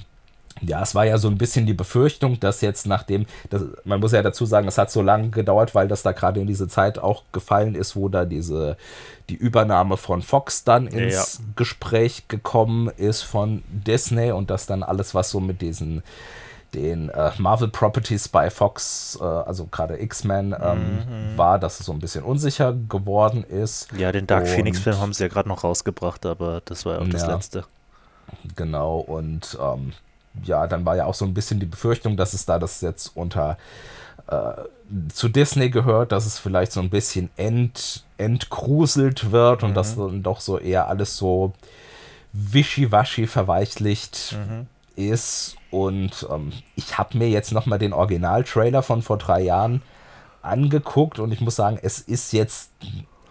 ja, 0.66 0.82
es 0.82 0.96
war 0.96 1.06
ja 1.06 1.18
so 1.18 1.28
ein 1.28 1.38
bisschen 1.38 1.66
die 1.66 1.74
Befürchtung, 1.74 2.40
dass 2.40 2.62
jetzt 2.62 2.86
nachdem, 2.86 3.26
das, 3.50 3.64
man 3.84 4.00
muss 4.00 4.12
ja 4.12 4.22
dazu 4.22 4.46
sagen, 4.46 4.68
es 4.68 4.78
hat 4.78 4.92
so 4.92 5.02
lange 5.02 5.30
gedauert, 5.30 5.76
weil 5.76 5.88
das 5.88 6.04
da 6.04 6.12
gerade 6.12 6.40
in 6.40 6.48
diese 6.48 6.68
Zeit 6.68 7.00
auch 7.00 7.24
gefallen 7.32 7.76
ist, 7.76 7.96
wo 7.96 8.10
da 8.10 8.26
diese, 8.26 8.78
die 9.30 9.36
Übernahme 9.36 9.98
von 9.98 10.22
Fox 10.22 10.64
dann 10.64 10.88
ins 10.88 11.40
ja. 11.40 11.46
Gespräch 11.56 12.28
gekommen 12.28 12.90
ist 12.98 13.24
von 13.24 13.64
Disney 13.70 14.32
und 14.32 14.50
das 14.50 14.66
dann 14.66 14.84
alles, 14.84 15.14
was 15.14 15.30
so 15.30 15.40
mit 15.40 15.62
diesen 15.62 16.04
den 16.74 17.10
äh, 17.10 17.30
Marvel 17.38 17.68
Properties 17.68 18.28
bei 18.28 18.50
Fox, 18.50 19.16
äh, 19.22 19.24
also 19.24 19.68
gerade 19.68 20.02
X-Men, 20.02 20.56
ähm, 20.60 21.34
mhm. 21.34 21.38
war, 21.38 21.60
dass 21.60 21.80
es 21.80 21.86
so 21.86 21.92
ein 21.92 22.00
bisschen 22.00 22.24
unsicher 22.24 22.74
geworden 22.74 23.44
ist. 23.44 23.90
Ja, 23.96 24.12
den 24.12 24.26
Dark 24.26 24.48
Phoenix-Film 24.48 24.98
haben 24.98 25.14
sie 25.14 25.24
ja 25.24 25.30
gerade 25.30 25.50
noch 25.50 25.64
rausgebracht, 25.64 26.26
aber 26.26 26.64
das 26.66 26.84
war 26.86 26.96
ja 26.96 27.02
auch 27.02 27.08
das 27.08 27.22
ja, 27.22 27.36
letzte. 27.36 27.66
Genau, 28.56 28.98
und 28.98 29.56
ähm, 29.62 29.94
ja, 30.44 30.68
dann 30.68 30.86
war 30.86 30.96
ja 30.96 31.06
auch 31.06 31.14
so 31.14 31.26
ein 31.26 31.34
bisschen 31.34 31.60
die 31.60 31.66
Befürchtung, 31.66 32.18
dass 32.18 32.34
es 32.34 32.46
da 32.46 32.60
das 32.60 32.82
jetzt 32.82 33.16
unter 33.16 33.58
äh, 34.28 34.54
zu 35.14 35.30
Disney 35.30 35.70
gehört, 35.70 36.12
dass 36.12 36.26
es 36.26 36.40
vielleicht 36.40 36.72
so 36.72 36.80
ein 36.80 36.90
bisschen 36.90 37.30
ent, 37.38 38.04
entgruselt 38.18 39.32
wird 39.32 39.62
mhm. 39.62 39.70
und 39.70 39.74
dass 39.76 39.96
dann 39.96 40.24
doch 40.24 40.40
so 40.40 40.58
eher 40.58 40.88
alles 40.88 41.18
so 41.18 41.54
wischiwaschi 42.34 43.28
verweichlicht 43.28 44.36
mhm. 44.38 44.68
ist. 44.96 45.56
Und 45.72 46.28
ähm, 46.32 46.52
ich 46.76 46.98
habe 46.98 47.18
mir 47.18 47.30
jetzt 47.30 47.52
nochmal 47.52 47.80
den 47.80 47.94
Original-Trailer 47.94 48.84
von 48.84 49.02
vor 49.02 49.18
drei 49.18 49.42
Jahren 49.42 49.82
angeguckt 50.42 51.20
und 51.20 51.32
ich 51.32 51.42
muss 51.42 51.56
sagen, 51.56 51.80
es 51.82 52.00
ist 52.00 52.34
jetzt 52.34 52.72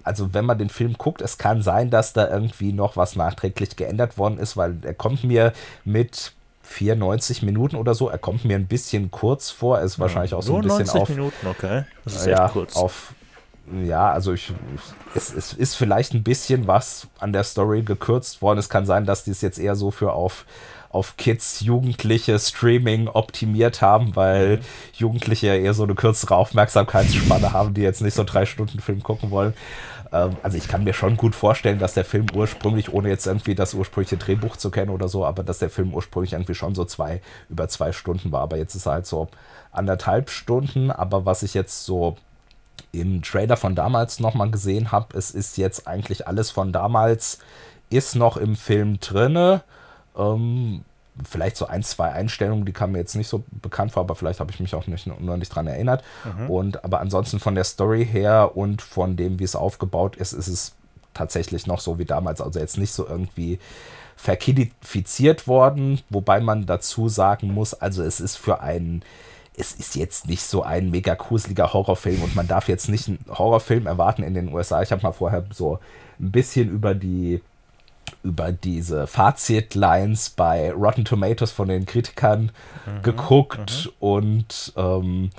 also 0.04 0.34
wenn 0.34 0.44
man 0.44 0.58
den 0.58 0.68
Film 0.68 0.94
guckt, 0.98 1.20
es 1.20 1.38
kann 1.38 1.62
sein, 1.62 1.90
dass 1.90 2.12
da 2.12 2.28
irgendwie 2.28 2.72
noch 2.72 2.96
was 2.96 3.14
nachträglich 3.14 3.76
geändert 3.76 4.18
worden 4.18 4.38
ist, 4.38 4.56
weil 4.56 4.78
er 4.82 4.94
kommt 4.94 5.22
mir 5.22 5.52
mit 5.84 6.32
94 6.72 7.42
Minuten 7.42 7.76
oder 7.76 7.94
so. 7.94 8.08
Er 8.08 8.18
kommt 8.18 8.44
mir 8.44 8.56
ein 8.56 8.66
bisschen 8.66 9.10
kurz 9.10 9.50
vor. 9.50 9.78
Er 9.78 9.84
ist 9.84 9.98
wahrscheinlich 9.98 10.34
auch 10.34 10.42
so 10.42 10.56
ein 10.56 10.62
bisschen 10.62 10.86
90 10.86 11.00
auf. 11.00 11.08
Minuten, 11.08 11.46
okay. 11.46 11.84
Das 12.04 12.16
ist 12.16 12.26
ja, 12.26 12.44
echt 12.46 12.52
kurz. 12.54 12.76
Auf, 12.76 13.14
ja, 13.84 14.10
also 14.10 14.32
ich, 14.32 14.52
es, 15.14 15.32
es 15.32 15.52
ist 15.52 15.74
vielleicht 15.74 16.14
ein 16.14 16.22
bisschen 16.22 16.66
was 16.66 17.06
an 17.20 17.32
der 17.32 17.44
Story 17.44 17.82
gekürzt 17.82 18.42
worden. 18.42 18.58
Es 18.58 18.68
kann 18.68 18.86
sein, 18.86 19.06
dass 19.06 19.24
die 19.24 19.30
es 19.30 19.40
jetzt 19.40 19.58
eher 19.58 19.76
so 19.76 19.90
für 19.90 20.12
auf 20.12 20.44
auf 20.92 21.16
Kids, 21.16 21.60
Jugendliche 21.60 22.38
Streaming 22.38 23.08
optimiert 23.08 23.80
haben, 23.80 24.14
weil 24.14 24.58
mhm. 24.58 24.62
Jugendliche 24.94 25.48
eher 25.48 25.72
so 25.74 25.84
eine 25.84 25.94
kürzere 25.94 26.36
Aufmerksamkeitsspanne 26.36 27.52
haben, 27.52 27.72
die 27.74 27.80
jetzt 27.80 28.02
nicht 28.02 28.14
so 28.14 28.24
drei 28.24 28.44
Stunden 28.44 28.78
Film 28.78 29.02
gucken 29.02 29.30
wollen. 29.30 29.54
Ähm, 30.12 30.36
also 30.42 30.56
ich 30.56 30.68
kann 30.68 30.84
mir 30.84 30.92
schon 30.92 31.16
gut 31.16 31.34
vorstellen, 31.34 31.78
dass 31.78 31.94
der 31.94 32.04
Film 32.04 32.26
ursprünglich, 32.34 32.92
ohne 32.92 33.08
jetzt 33.08 33.26
irgendwie 33.26 33.54
das 33.54 33.74
ursprüngliche 33.74 34.16
Drehbuch 34.16 34.56
zu 34.56 34.70
kennen 34.70 34.90
oder 34.90 35.08
so, 35.08 35.24
aber 35.24 35.42
dass 35.42 35.58
der 35.58 35.70
Film 35.70 35.94
ursprünglich 35.94 36.34
irgendwie 36.34 36.54
schon 36.54 36.74
so 36.74 36.84
zwei, 36.84 37.20
über 37.48 37.68
zwei 37.68 37.92
Stunden 37.92 38.32
war. 38.32 38.42
Aber 38.42 38.56
jetzt 38.56 38.74
ist 38.74 38.86
er 38.86 38.92
halt 38.92 39.06
so 39.06 39.28
anderthalb 39.72 40.30
Stunden. 40.30 40.90
Aber 40.90 41.24
was 41.24 41.42
ich 41.42 41.54
jetzt 41.54 41.84
so 41.84 42.16
im 42.92 43.22
Trailer 43.22 43.56
von 43.56 43.74
damals 43.74 44.20
nochmal 44.20 44.50
gesehen 44.50 44.92
habe, 44.92 45.16
es 45.16 45.30
ist 45.30 45.56
jetzt 45.56 45.86
eigentlich 45.86 46.26
alles 46.26 46.50
von 46.50 46.72
damals, 46.72 47.38
ist 47.90 48.14
noch 48.16 48.36
im 48.36 48.56
Film 48.56 49.00
drinne. 49.00 49.62
Ähm, 50.16 50.84
vielleicht 51.28 51.56
so 51.56 51.66
ein, 51.66 51.82
zwei 51.82 52.10
Einstellungen, 52.10 52.64
die 52.64 52.72
kamen 52.72 52.92
mir 52.94 52.98
jetzt 52.98 53.14
nicht 53.14 53.28
so 53.28 53.44
bekannt 53.50 53.92
vor, 53.92 54.02
aber 54.02 54.14
vielleicht 54.14 54.40
habe 54.40 54.50
ich 54.50 54.60
mich 54.60 54.74
auch 54.74 54.86
nicht, 54.86 55.06
nur 55.06 55.36
nicht 55.36 55.50
dran 55.50 55.66
erinnert. 55.66 56.02
Mhm. 56.24 56.50
Und 56.50 56.84
aber 56.84 57.00
ansonsten 57.00 57.38
von 57.38 57.54
der 57.54 57.64
Story 57.64 58.06
her 58.06 58.52
und 58.56 58.82
von 58.82 59.16
dem, 59.16 59.38
wie 59.38 59.44
es 59.44 59.56
aufgebaut 59.56 60.16
ist, 60.16 60.32
ist 60.32 60.48
es 60.48 60.72
tatsächlich 61.14 61.66
noch 61.66 61.80
so 61.80 61.98
wie 61.98 62.04
damals. 62.04 62.40
Also 62.40 62.58
jetzt 62.58 62.78
nicht 62.78 62.92
so 62.92 63.06
irgendwie 63.06 63.58
verkidifiziert 64.16 65.46
worden, 65.46 66.00
wobei 66.08 66.40
man 66.40 66.66
dazu 66.66 67.08
sagen 67.08 67.52
muss, 67.52 67.74
also 67.74 68.02
es 68.02 68.20
ist 68.20 68.36
für 68.36 68.60
einen 68.60 69.02
es 69.54 69.72
ist 69.72 69.96
jetzt 69.96 70.28
nicht 70.28 70.42
so 70.42 70.62
ein 70.62 70.90
mega 70.90 71.14
gruseliger 71.14 71.74
Horrorfilm 71.74 72.22
und 72.22 72.34
man 72.34 72.48
darf 72.48 72.68
jetzt 72.68 72.88
nicht 72.88 73.08
einen 73.08 73.18
Horrorfilm 73.28 73.86
erwarten 73.86 74.22
in 74.22 74.32
den 74.32 74.52
USA. 74.52 74.80
Ich 74.80 74.92
habe 74.92 75.02
mal 75.02 75.12
vorher 75.12 75.44
so 75.52 75.78
ein 76.18 76.30
bisschen 76.30 76.70
über 76.70 76.94
die 76.94 77.42
über 78.22 78.52
diese 78.52 79.06
Fazitlines 79.06 80.30
bei 80.30 80.72
Rotten 80.72 81.04
Tomatoes 81.04 81.50
von 81.50 81.68
den 81.68 81.86
Kritikern 81.86 82.52
mhm, 82.86 83.02
geguckt 83.02 83.86
mhm. 83.86 83.92
und 84.00 84.72
ähm, 84.76 85.30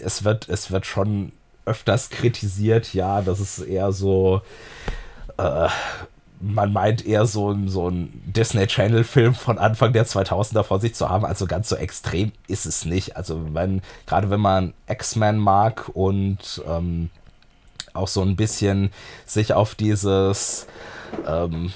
es 0.00 0.24
wird, 0.24 0.48
es 0.48 0.70
wird 0.70 0.86
schon 0.86 1.32
öfters 1.64 2.10
kritisiert, 2.10 2.94
ja, 2.94 3.22
das 3.22 3.40
ist 3.40 3.60
eher 3.60 3.92
so, 3.92 4.42
äh, 5.38 5.68
man 6.40 6.72
meint 6.72 7.06
eher 7.06 7.24
so, 7.26 7.56
so 7.66 7.88
ein 7.88 8.20
Disney 8.26 8.66
Channel 8.66 9.04
Film 9.04 9.34
von 9.34 9.58
Anfang 9.58 9.92
der 9.92 10.06
2000er 10.06 10.64
vor 10.64 10.80
sich 10.80 10.94
zu 10.94 11.08
haben, 11.08 11.24
also 11.24 11.46
ganz 11.46 11.68
so 11.68 11.76
extrem 11.76 12.32
ist 12.48 12.66
es 12.66 12.84
nicht. 12.84 13.16
Also 13.16 13.54
wenn, 13.54 13.80
gerade 14.06 14.28
wenn 14.28 14.40
man 14.40 14.74
X-Men 14.88 15.38
mag 15.38 15.88
und 15.94 16.62
ähm, 16.66 17.10
auch 17.94 18.08
so 18.08 18.22
ein 18.22 18.34
bisschen 18.34 18.90
sich 19.24 19.52
auf 19.52 19.76
dieses 19.76 20.66
ähm, 21.26 21.72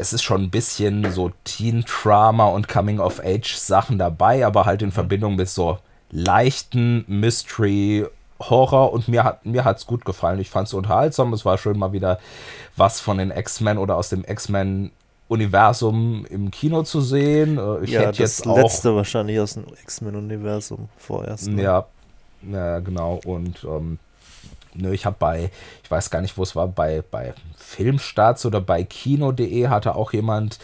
es 0.00 0.12
ist 0.12 0.22
schon 0.22 0.44
ein 0.44 0.50
bisschen 0.50 1.12
so 1.12 1.30
Teen-Drama 1.44 2.46
und 2.46 2.68
Coming-of-Age-Sachen 2.68 3.98
dabei, 3.98 4.46
aber 4.46 4.64
halt 4.64 4.82
in 4.82 4.92
Verbindung 4.92 5.36
mit 5.36 5.48
so 5.48 5.78
leichten 6.10 7.04
Mystery, 7.06 8.06
Horror 8.40 8.92
und 8.92 9.06
mir 9.06 9.22
hat 9.22 9.44
mir 9.44 9.64
hat's 9.64 9.86
gut 9.86 10.06
gefallen. 10.06 10.40
Ich 10.40 10.48
fand 10.48 10.66
es 10.66 10.74
unterhaltsam. 10.74 11.34
Es 11.34 11.44
war 11.44 11.58
schön 11.58 11.78
mal 11.78 11.92
wieder 11.92 12.18
was 12.74 12.98
von 12.98 13.18
den 13.18 13.30
X-Men 13.30 13.76
oder 13.76 13.96
aus 13.96 14.08
dem 14.08 14.24
X-Men 14.24 14.90
Universum 15.28 16.24
im 16.30 16.50
Kino 16.50 16.82
zu 16.82 17.02
sehen. 17.02 17.58
Äh, 17.58 17.84
ich 17.84 17.90
ja, 17.90 18.00
hätte 18.00 18.10
das 18.10 18.18
jetzt 18.18 18.46
auch, 18.46 18.56
letzte 18.56 18.96
wahrscheinlich 18.96 19.38
aus 19.38 19.54
dem 19.54 19.66
X-Men 19.82 20.16
Universum 20.16 20.88
vorerst. 20.96 21.48
Ne? 21.48 21.62
Ja, 21.62 21.86
ja, 22.50 22.78
genau. 22.78 23.20
Und 23.26 23.62
ähm, 23.64 23.98
ne, 24.74 24.92
ich 24.94 25.06
habe 25.06 25.16
bei, 25.18 25.50
ich 25.82 25.90
weiß 25.90 26.10
gar 26.10 26.20
nicht, 26.20 26.36
wo 26.36 26.42
es 26.42 26.56
war, 26.56 26.68
bei, 26.68 27.02
bei 27.10 27.34
Filmstarts 27.56 28.46
oder 28.46 28.60
bei 28.60 28.84
Kino.de 28.84 29.68
hatte 29.68 29.94
auch 29.94 30.12
jemand 30.12 30.58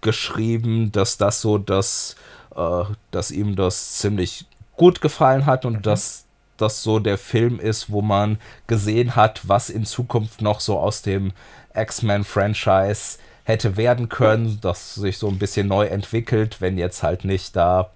geschrieben, 0.00 0.92
dass 0.92 1.16
das 1.16 1.40
so, 1.40 1.58
dass, 1.58 2.16
äh, 2.56 2.84
dass 3.10 3.30
ihm 3.30 3.56
das 3.56 3.98
ziemlich 3.98 4.46
gut 4.76 5.00
gefallen 5.00 5.46
hat 5.46 5.64
und 5.64 5.78
mhm. 5.78 5.82
dass 5.82 6.24
das 6.56 6.82
so 6.82 6.98
der 6.98 7.18
Film 7.18 7.58
ist, 7.58 7.90
wo 7.90 8.02
man 8.02 8.38
gesehen 8.66 9.16
hat, 9.16 9.48
was 9.48 9.70
in 9.70 9.84
Zukunft 9.84 10.42
noch 10.42 10.60
so 10.60 10.78
aus 10.78 11.02
dem 11.02 11.32
X-Men-Franchise 11.74 13.18
hätte 13.44 13.76
werden 13.76 14.08
können, 14.08 14.58
das 14.60 14.94
sich 14.94 15.18
so 15.18 15.28
ein 15.28 15.38
bisschen 15.38 15.66
neu 15.66 15.86
entwickelt, 15.86 16.60
wenn 16.60 16.78
jetzt 16.78 17.02
halt 17.02 17.24
nicht 17.24 17.56
da 17.56 17.90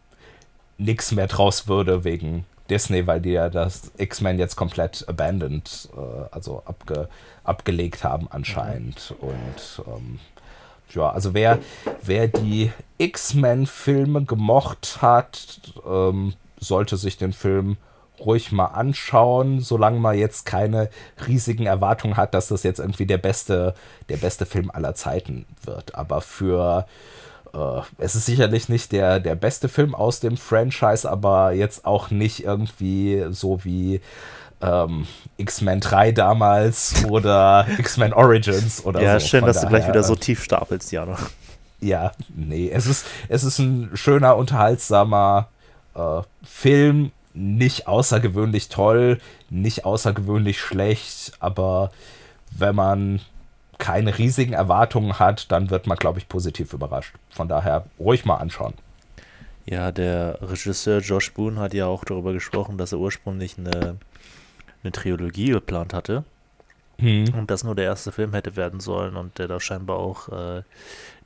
nichts 0.79 1.13
mehr 1.13 1.29
draus 1.29 1.69
würde 1.69 2.05
wegen 2.05 2.45
Disney, 2.71 3.07
weil 3.07 3.21
die 3.21 3.33
ja 3.33 3.49
das 3.49 3.93
X-Men 3.97 4.39
jetzt 4.39 4.57
komplett 4.57 5.05
abandoned, 5.09 5.89
äh, 5.97 6.35
also 6.35 6.63
abge, 6.65 7.09
abgelegt 7.45 8.05
haben 8.05 8.29
anscheinend. 8.31 9.15
Mhm. 9.21 9.29
Und 9.29 9.85
ähm, 9.87 10.19
ja, 10.91 11.11
also 11.11 11.35
wer, 11.35 11.59
wer 12.03 12.29
die 12.29 12.73
X-Men-Filme 12.99 14.25
gemocht 14.25 14.99
hat, 15.01 15.61
ähm, 15.87 16.35
sollte 16.59 16.97
sich 16.97 17.17
den 17.17 17.33
Film 17.33 17.77
ruhig 18.21 18.53
mal 18.53 18.67
anschauen, 18.67 19.61
solange 19.61 20.01
man 20.01 20.17
jetzt 20.17 20.47
keine 20.47 20.89
riesigen 21.27 21.67
Erwartungen 21.67 22.17
hat, 22.17 22.35
dass 22.35 22.49
das 22.49 22.63
jetzt 22.63 22.79
irgendwie 22.79 23.07
der 23.07 23.19
beste, 23.19 23.75
der 24.09 24.17
beste 24.17 24.47
Film 24.47 24.71
aller 24.71 24.95
Zeiten 24.95 25.45
wird. 25.65 25.95
Aber 25.95 26.21
für 26.21 26.87
es 27.99 28.15
ist 28.15 28.27
sicherlich 28.27 28.69
nicht 28.69 28.93
der, 28.93 29.21
der 29.21 29.35
beste 29.35 29.69
Film 29.69 29.95
aus 29.95 30.21
dem 30.21 30.37
Franchise, 30.37 31.09
aber 31.11 31.53
jetzt 31.53 31.85
auch 31.85 32.11
nicht 32.11 32.45
irgendwie 32.45 33.27
so 33.31 33.65
wie 33.65 34.01
ähm, 34.61 35.07
X-Men 35.37 35.81
3 35.81 36.13
damals 36.13 37.05
oder 37.09 37.67
X-Men 37.79 38.13
Origins 38.13 38.85
oder 38.85 39.01
ja, 39.01 39.19
so. 39.19 39.25
Ja, 39.25 39.29
schön, 39.31 39.47
dass 39.47 39.57
daher, 39.57 39.69
du 39.69 39.77
gleich 39.77 39.89
wieder 39.89 40.03
so 40.03 40.15
tief 40.15 40.43
stapelst, 40.43 40.93
Jana. 40.93 41.17
Ja, 41.81 42.13
nee, 42.35 42.71
es 42.71 42.87
ist, 42.87 43.07
es 43.29 43.45
ist 43.45 43.59
ein 43.59 43.91
schöner, 43.95 44.37
unterhaltsamer 44.37 45.49
äh, 45.95 46.23
Film. 46.45 47.13
Nicht 47.39 47.87
außergewöhnlich 47.87 48.71
toll, 48.71 49.19
nicht 49.51 49.85
außergewöhnlich 49.85 50.59
schlecht, 50.59 51.33
aber 51.39 51.91
wenn 52.51 52.75
man 52.75 53.21
keine 53.79 54.17
riesigen 54.19 54.53
Erwartungen 54.53 55.19
hat, 55.19 55.51
dann 55.53 55.71
wird 55.71 55.87
man, 55.87 55.99
glaube 55.99 56.19
ich, 56.19 56.29
positiv 56.29 56.73
überrascht. 56.73 57.15
Von 57.31 57.49
daher 57.49 57.87
ruhig 57.99 58.25
mal 58.25 58.37
anschauen. 58.37 58.75
Ja, 59.67 59.91
der 59.91 60.39
Regisseur 60.43 61.01
Josh 61.01 61.33
Boone 61.33 61.61
hat 61.61 61.75
ja 61.75 61.87
auch 61.87 62.05
darüber 62.05 62.33
gesprochen, 62.33 62.79
dass 62.79 62.93
er 62.93 62.99
ursprünglich 62.99 63.59
eine, 63.59 63.97
eine 64.83 64.93
Trilogie 64.93 65.51
geplant 65.51 65.93
hatte. 65.93 66.25
Hm. 66.99 67.35
Und 67.35 67.51
das 67.51 67.65
nur 67.65 67.75
der 67.75 67.85
erste 67.85 68.13
Film 68.13 68.33
hätte 68.33 68.57
werden 68.57 68.81
sollen 68.81 69.17
und 69.17 69.39
der 69.39 69.49
da 69.49 69.61
scheinbar 69.61 69.99
auch 69.99 70.29
äh, 70.29 70.63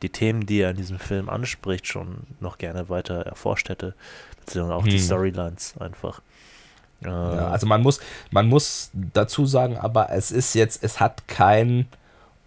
die 0.03 0.09
Themen, 0.09 0.47
die 0.47 0.61
er 0.61 0.71
in 0.71 0.77
diesem 0.77 0.99
Film 0.99 1.29
anspricht, 1.29 1.87
schon 1.87 2.27
noch 2.41 2.59
gerne 2.59 2.89
weiter 2.89 3.21
erforscht 3.27 3.69
hätte. 3.69 3.95
Beziehungsweise 4.41 4.75
auch 4.75 4.85
hm. 4.85 4.91
die 4.91 4.99
Storylines 4.99 5.75
einfach. 5.79 6.23
Äh, 7.05 7.09
ja, 7.09 7.49
also 7.49 7.67
man 7.67 7.83
muss, 7.83 8.01
man 8.31 8.49
muss 8.49 8.91
dazu 8.95 9.47
sagen, 9.47 9.77
aber 9.77 10.11
es 10.11 10.33
ist 10.33 10.55
jetzt, 10.55 10.83
es 10.83 10.99
hat 10.99 11.29
kein 11.29 11.87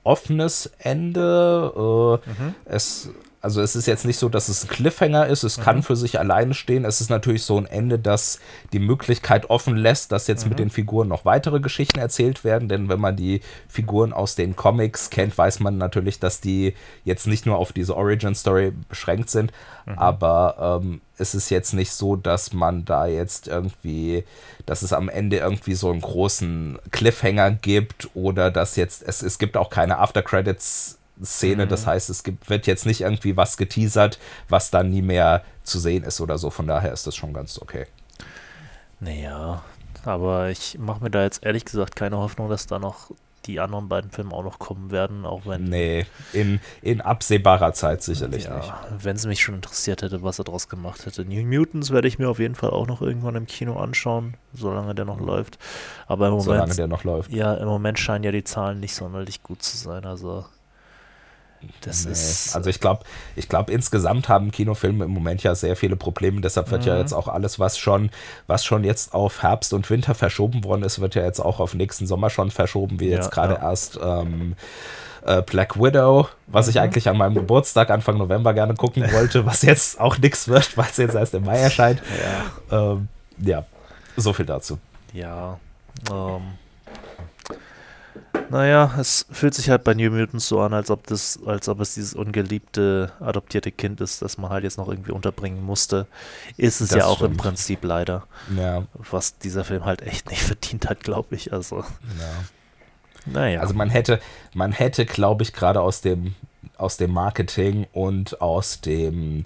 offenes 0.04 0.72
Ende. 0.80 2.20
Äh, 2.26 2.30
mhm. 2.30 2.56
Es 2.66 3.10
also 3.44 3.62
es 3.62 3.76
ist 3.76 3.88
jetzt 3.88 4.06
nicht 4.06 4.18
so, 4.18 4.30
dass 4.30 4.48
es 4.48 4.64
ein 4.64 4.70
Cliffhanger 4.70 5.28
ist, 5.28 5.44
es 5.44 5.58
mhm. 5.58 5.64
kann 5.64 5.84
für 5.84 5.98
sich 5.98 6.18
alleine 6.18 6.54
stehen. 6.54 6.86
Es 6.86 7.02
ist 7.02 7.10
natürlich 7.10 7.44
so 7.44 7.58
ein 7.58 7.66
Ende, 7.66 8.00
das 8.00 8.40
die 8.72 8.80
Möglichkeit 8.80 9.50
offen 9.50 9.76
lässt, 9.76 10.14
dass 10.14 10.28
jetzt 10.28 10.46
mhm. 10.46 10.50
mit 10.50 10.60
den 10.60 10.70
Figuren 10.70 11.10
noch 11.10 11.26
weitere 11.26 11.60
Geschichten 11.60 12.00
erzählt 12.00 12.46
werden. 12.46 12.70
Denn 12.70 12.88
wenn 12.88 13.02
man 13.02 13.18
die 13.18 13.42
Figuren 13.68 14.14
aus 14.14 14.36
den 14.36 14.56
Comics 14.56 15.10
kennt, 15.10 15.38
weiß 15.38 15.60
man 15.60 15.78
natürlich, 15.78 16.22
dass 16.22 16.40
die 16.40 16.74
jetzt 17.04 17.28
nicht 17.28 17.46
nur 17.46 17.58
auf 17.58 17.74
diese 17.74 17.98
Origin-Story 17.98 18.72
beschränkt 18.88 19.30
sind. 19.30 19.52
Mhm. 19.88 20.00
Aber 20.00 20.80
ähm, 20.82 21.02
es 21.18 21.36
ist 21.36 21.50
jetzt 21.50 21.74
nicht 21.74 21.92
so, 21.92 22.16
dass 22.16 22.54
man 22.54 22.86
da 22.86 23.08
jetzt 23.08 23.50
irgendwie, 23.50 24.24
dass 24.66 24.84
es 24.84 24.94
am 24.94 25.10
Ende 25.10 25.40
irgendwie 25.40 25.74
so 25.74 25.92
einen 25.92 26.00
großen 26.00 26.80
Cliffhanger 26.92 27.52
gibt 27.52 28.10
oder 28.14 28.52
dass 28.52 28.78
jetzt, 28.78 29.04
es, 29.06 29.22
es 29.22 29.38
gibt 29.38 29.58
auch 29.58 29.70
keine 29.70 30.00
After-Credits- 30.00 30.96
Szene. 31.22 31.66
Mhm. 31.66 31.70
Das 31.70 31.86
heißt, 31.86 32.10
es 32.10 32.24
gibt, 32.24 32.50
wird 32.50 32.68
jetzt 32.68 32.86
nicht 32.86 33.02
irgendwie 33.02 33.38
was 33.38 33.58
geteasert, 33.58 34.20
was 34.50 34.72
dann 34.72 34.90
nie 34.90 35.02
mehr 35.02 35.44
zu 35.64 35.80
sehen 35.80 36.04
ist 36.04 36.22
oder 36.22 36.38
so. 36.38 36.50
Von 36.50 36.68
daher 36.68 36.94
ist 36.94 37.06
das 37.08 37.16
schon 37.16 37.34
ganz 37.34 37.62
okay. 37.62 37.86
Naja, 39.00 39.62
aber 40.06 40.50
ich 40.50 40.78
mache 40.80 41.04
mir 41.04 41.12
da 41.12 41.24
jetzt 41.24 41.46
ehrlich 41.46 41.66
gesagt 41.66 41.96
keine 41.96 42.18
Hoffnung, 42.18 42.50
dass 42.50 42.68
da 42.68 42.80
noch 42.80 43.12
die 43.46 43.60
anderen 43.60 43.90
beiden 43.90 44.10
Filme 44.10 44.34
auch 44.34 44.44
noch 44.44 44.60
kommen 44.60 44.92
werden, 44.92 45.26
auch 45.26 45.46
wenn. 45.46 45.66
Nee, 45.66 46.06
in, 46.32 46.62
in 46.82 47.02
absehbarer 47.02 47.74
Zeit 47.74 48.02
sicherlich 48.02 48.46
ja, 48.46 48.56
nicht. 48.56 48.74
Wenn 49.00 49.16
es 49.16 49.26
mich 49.26 49.42
schon 49.42 49.56
interessiert 49.56 50.02
hätte, 50.02 50.24
was 50.24 50.40
er 50.40 50.46
daraus 50.46 50.70
gemacht 50.70 51.06
hätte. 51.06 51.26
New 51.26 51.44
Mutants 51.46 51.92
werde 51.92 52.08
ich 52.08 52.20
mir 52.20 52.30
auf 52.30 52.40
jeden 52.40 52.56
Fall 52.56 52.70
auch 52.70 52.88
noch 52.88 53.02
irgendwann 53.02 53.36
im 53.36 53.46
Kino 53.46 53.78
anschauen, 53.78 54.36
solange 54.54 54.96
der 54.96 55.06
noch 55.06 55.20
läuft. 55.20 55.58
Aber 56.08 56.28
im 56.28 56.32
Moment. 56.32 56.46
Solange 56.46 56.76
der 56.76 56.88
noch 56.88 57.04
läuft. 57.04 57.32
Ja, 57.34 57.54
im 57.56 57.68
Moment 57.68 58.00
scheinen 58.00 58.24
ja 58.24 58.32
die 58.32 58.44
Zahlen 58.44 58.80
nicht 58.80 58.96
sonderlich 58.96 59.44
gut 59.44 59.62
zu 59.62 59.76
sein. 59.76 60.06
Also 60.06 60.46
das 61.82 62.06
nee. 62.06 62.12
ist. 62.12 62.56
Also 62.56 62.70
ich 62.70 62.80
glaube, 62.80 63.04
ich 63.36 63.50
glaube, 63.50 63.72
insgesamt 63.72 64.30
haben 64.30 64.52
Kinofilme 64.52 65.06
im 65.06 65.12
Moment 65.12 65.44
ja 65.44 65.56
sehr 65.56 65.76
viele 65.76 65.96
Probleme. 65.96 66.42
Deshalb 66.42 66.72
wird 66.72 66.82
mhm. 66.84 66.88
ja 66.88 66.98
jetzt 66.98 67.14
auch 67.14 67.28
alles, 67.28 67.60
was 67.60 67.78
schon, 67.78 68.10
was 68.48 68.66
schon 68.66 68.84
jetzt 68.84 69.14
auf 69.14 69.44
Herbst 69.44 69.74
und 69.74 69.90
Winter 69.90 70.16
verschoben 70.16 70.64
worden 70.64 70.84
ist, 70.84 71.00
wird 71.00 71.16
ja 71.16 71.24
jetzt 71.24 71.40
auch 71.40 71.60
auf 71.60 71.74
nächsten 71.74 72.08
Sommer 72.08 72.30
schon 72.30 72.52
verschoben, 72.52 73.00
wie 73.00 73.10
ja, 73.10 73.18
jetzt 73.18 73.32
gerade 73.32 73.56
ja. 73.56 73.70
erst 73.70 74.00
ähm, 74.02 74.56
äh, 75.26 75.42
Black 75.42 75.78
Widow, 75.80 76.28
was 76.48 76.68
mhm. 76.68 76.70
ich 76.72 76.80
eigentlich 76.80 77.10
an 77.10 77.18
meinem 77.18 77.36
Geburtstag 77.36 77.90
Anfang 77.90 78.18
November 78.18 78.54
gerne 78.54 78.76
gucken 78.76 79.12
wollte, 79.12 79.46
was 79.46 79.62
jetzt 79.62 80.00
auch 80.00 80.18
nichts 80.18 80.48
wird, 80.48 80.78
weil 80.78 80.88
es 80.90 80.98
jetzt 80.98 81.16
erst 81.16 81.34
im 81.34 81.46
Mai 81.46 81.60
erscheint. 81.60 82.02
Ja, 82.72 82.92
ähm, 82.92 83.08
ja 83.40 83.66
so 84.18 84.34
viel 84.34 84.46
dazu. 84.46 84.78
Ja. 85.14 85.60
Ähm 86.12 86.63
naja, 88.54 88.94
es 89.00 89.26
fühlt 89.32 89.56
sich 89.56 89.72
halt 89.72 89.84
bei 89.84 89.96
New 89.96 90.12
Mutants 90.12 90.48
so 90.48 90.62
an, 90.62 90.76
als 90.76 90.92
ob 90.92 91.08
das, 91.08 91.40
als 91.44 91.68
ob 91.68 91.80
es 91.80 91.96
dieses 91.96 92.14
ungeliebte, 92.14 93.12
adoptierte 93.20 93.72
Kind 93.72 94.00
ist, 94.00 94.22
das 94.22 94.38
man 94.38 94.52
halt 94.52 94.64
jetzt 94.64 94.78
noch 94.78 94.90
irgendwie 94.90 95.12
unterbringen 95.12 95.66
musste. 95.66 96.06
Ist 96.56 96.80
es 96.80 96.90
das 96.90 97.00
ja 97.00 97.06
auch 97.06 97.16
stimmt. 97.16 97.32
im 97.32 97.38
Prinzip 97.38 97.84
leider. 97.84 98.28
Ja. 98.56 98.84
Was 99.10 99.40
dieser 99.40 99.64
Film 99.64 99.86
halt 99.86 100.04
echt 100.04 100.30
nicht 100.30 100.44
verdient 100.44 100.88
hat, 100.88 101.00
glaube 101.04 101.36
ich. 101.36 101.52
Also. 101.52 101.78
Ja. 101.78 101.84
Naja. 103.26 103.62
Also 103.62 103.74
man 103.74 103.90
hätte, 103.90 104.20
man 104.54 104.72
hätte, 104.72 105.08
glaube 105.08 105.42
ich, 105.42 105.52
gerade 105.52 105.82
aus 105.82 106.02
dem, 106.02 106.36
aus 106.78 106.98
dem 106.98 107.10
Marketing 107.10 107.88
und 107.92 108.40
aus 108.40 108.82
dem 108.82 109.46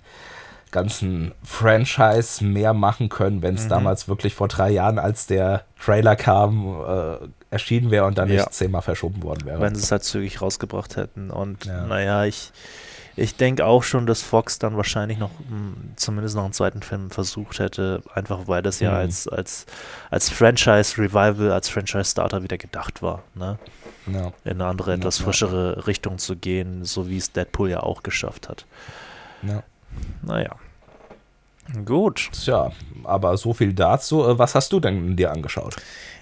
ganzen 0.71 1.31
Franchise 1.43 2.43
mehr 2.43 2.73
machen 2.73 3.07
können, 3.07 3.41
wenn 3.41 3.55
es 3.55 3.65
mhm. 3.65 3.69
damals 3.69 4.09
wirklich 4.09 4.35
vor 4.35 4.49
drei 4.49 4.69
Jahren, 4.69 4.99
als 4.99 5.27
der 5.27 5.63
Trailer 5.79 6.17
kam, 6.17 6.75
äh, 6.85 7.27
erschienen 7.49 7.91
wäre 7.91 8.05
und 8.05 8.17
dann 8.17 8.29
ja. 8.29 8.41
nicht 8.41 8.53
zehnmal 8.53 8.81
verschoben 8.81 9.23
worden 9.23 9.45
wäre. 9.45 9.61
Wenn 9.61 9.75
sie 9.75 9.81
es 9.81 9.91
halt 9.91 10.03
zügig 10.03 10.41
rausgebracht 10.41 10.97
hätten. 10.97 11.31
Und 11.31 11.65
ja. 11.65 11.85
naja, 11.85 12.25
ich, 12.25 12.51
ich 13.15 13.35
denke 13.35 13.65
auch 13.65 13.83
schon, 13.83 14.05
dass 14.05 14.21
Fox 14.21 14.59
dann 14.59 14.75
wahrscheinlich 14.75 15.17
noch 15.17 15.31
mh, 15.31 15.47
hm, 15.49 15.75
zumindest 15.95 16.35
noch 16.35 16.43
einen 16.43 16.53
zweiten 16.53 16.81
Film 16.81 17.09
versucht 17.09 17.59
hätte, 17.59 18.01
einfach 18.13 18.47
weil 18.47 18.61
das 18.61 18.79
ja 18.79 18.91
mhm. 18.91 18.97
als, 18.97 19.27
als, 19.27 19.65
als 20.09 20.29
Franchise-Revival, 20.29 21.51
als 21.51 21.69
Franchise-Starter 21.69 22.43
wieder 22.43 22.57
gedacht 22.57 23.01
war. 23.01 23.23
Ne? 23.33 23.57
Ja. 24.07 24.31
In 24.43 24.53
eine 24.53 24.65
andere, 24.65 24.93
etwas 24.93 25.17
frischere 25.17 25.87
Richtung 25.87 26.17
zu 26.17 26.35
gehen, 26.35 26.85
so 26.85 27.09
wie 27.09 27.17
es 27.17 27.31
Deadpool 27.31 27.69
ja 27.69 27.81
auch 27.81 28.03
geschafft 28.03 28.49
hat. 28.49 28.65
Ja. 29.41 29.63
Naja. 30.21 30.55
Gut. 31.85 32.29
Tja, 32.31 32.71
aber 33.03 33.37
so 33.37 33.53
viel 33.53 33.73
dazu. 33.73 34.23
Äh, 34.23 34.39
was 34.39 34.55
hast 34.55 34.71
du 34.73 34.79
denn 34.79 35.15
dir 35.15 35.31
angeschaut? 35.31 35.75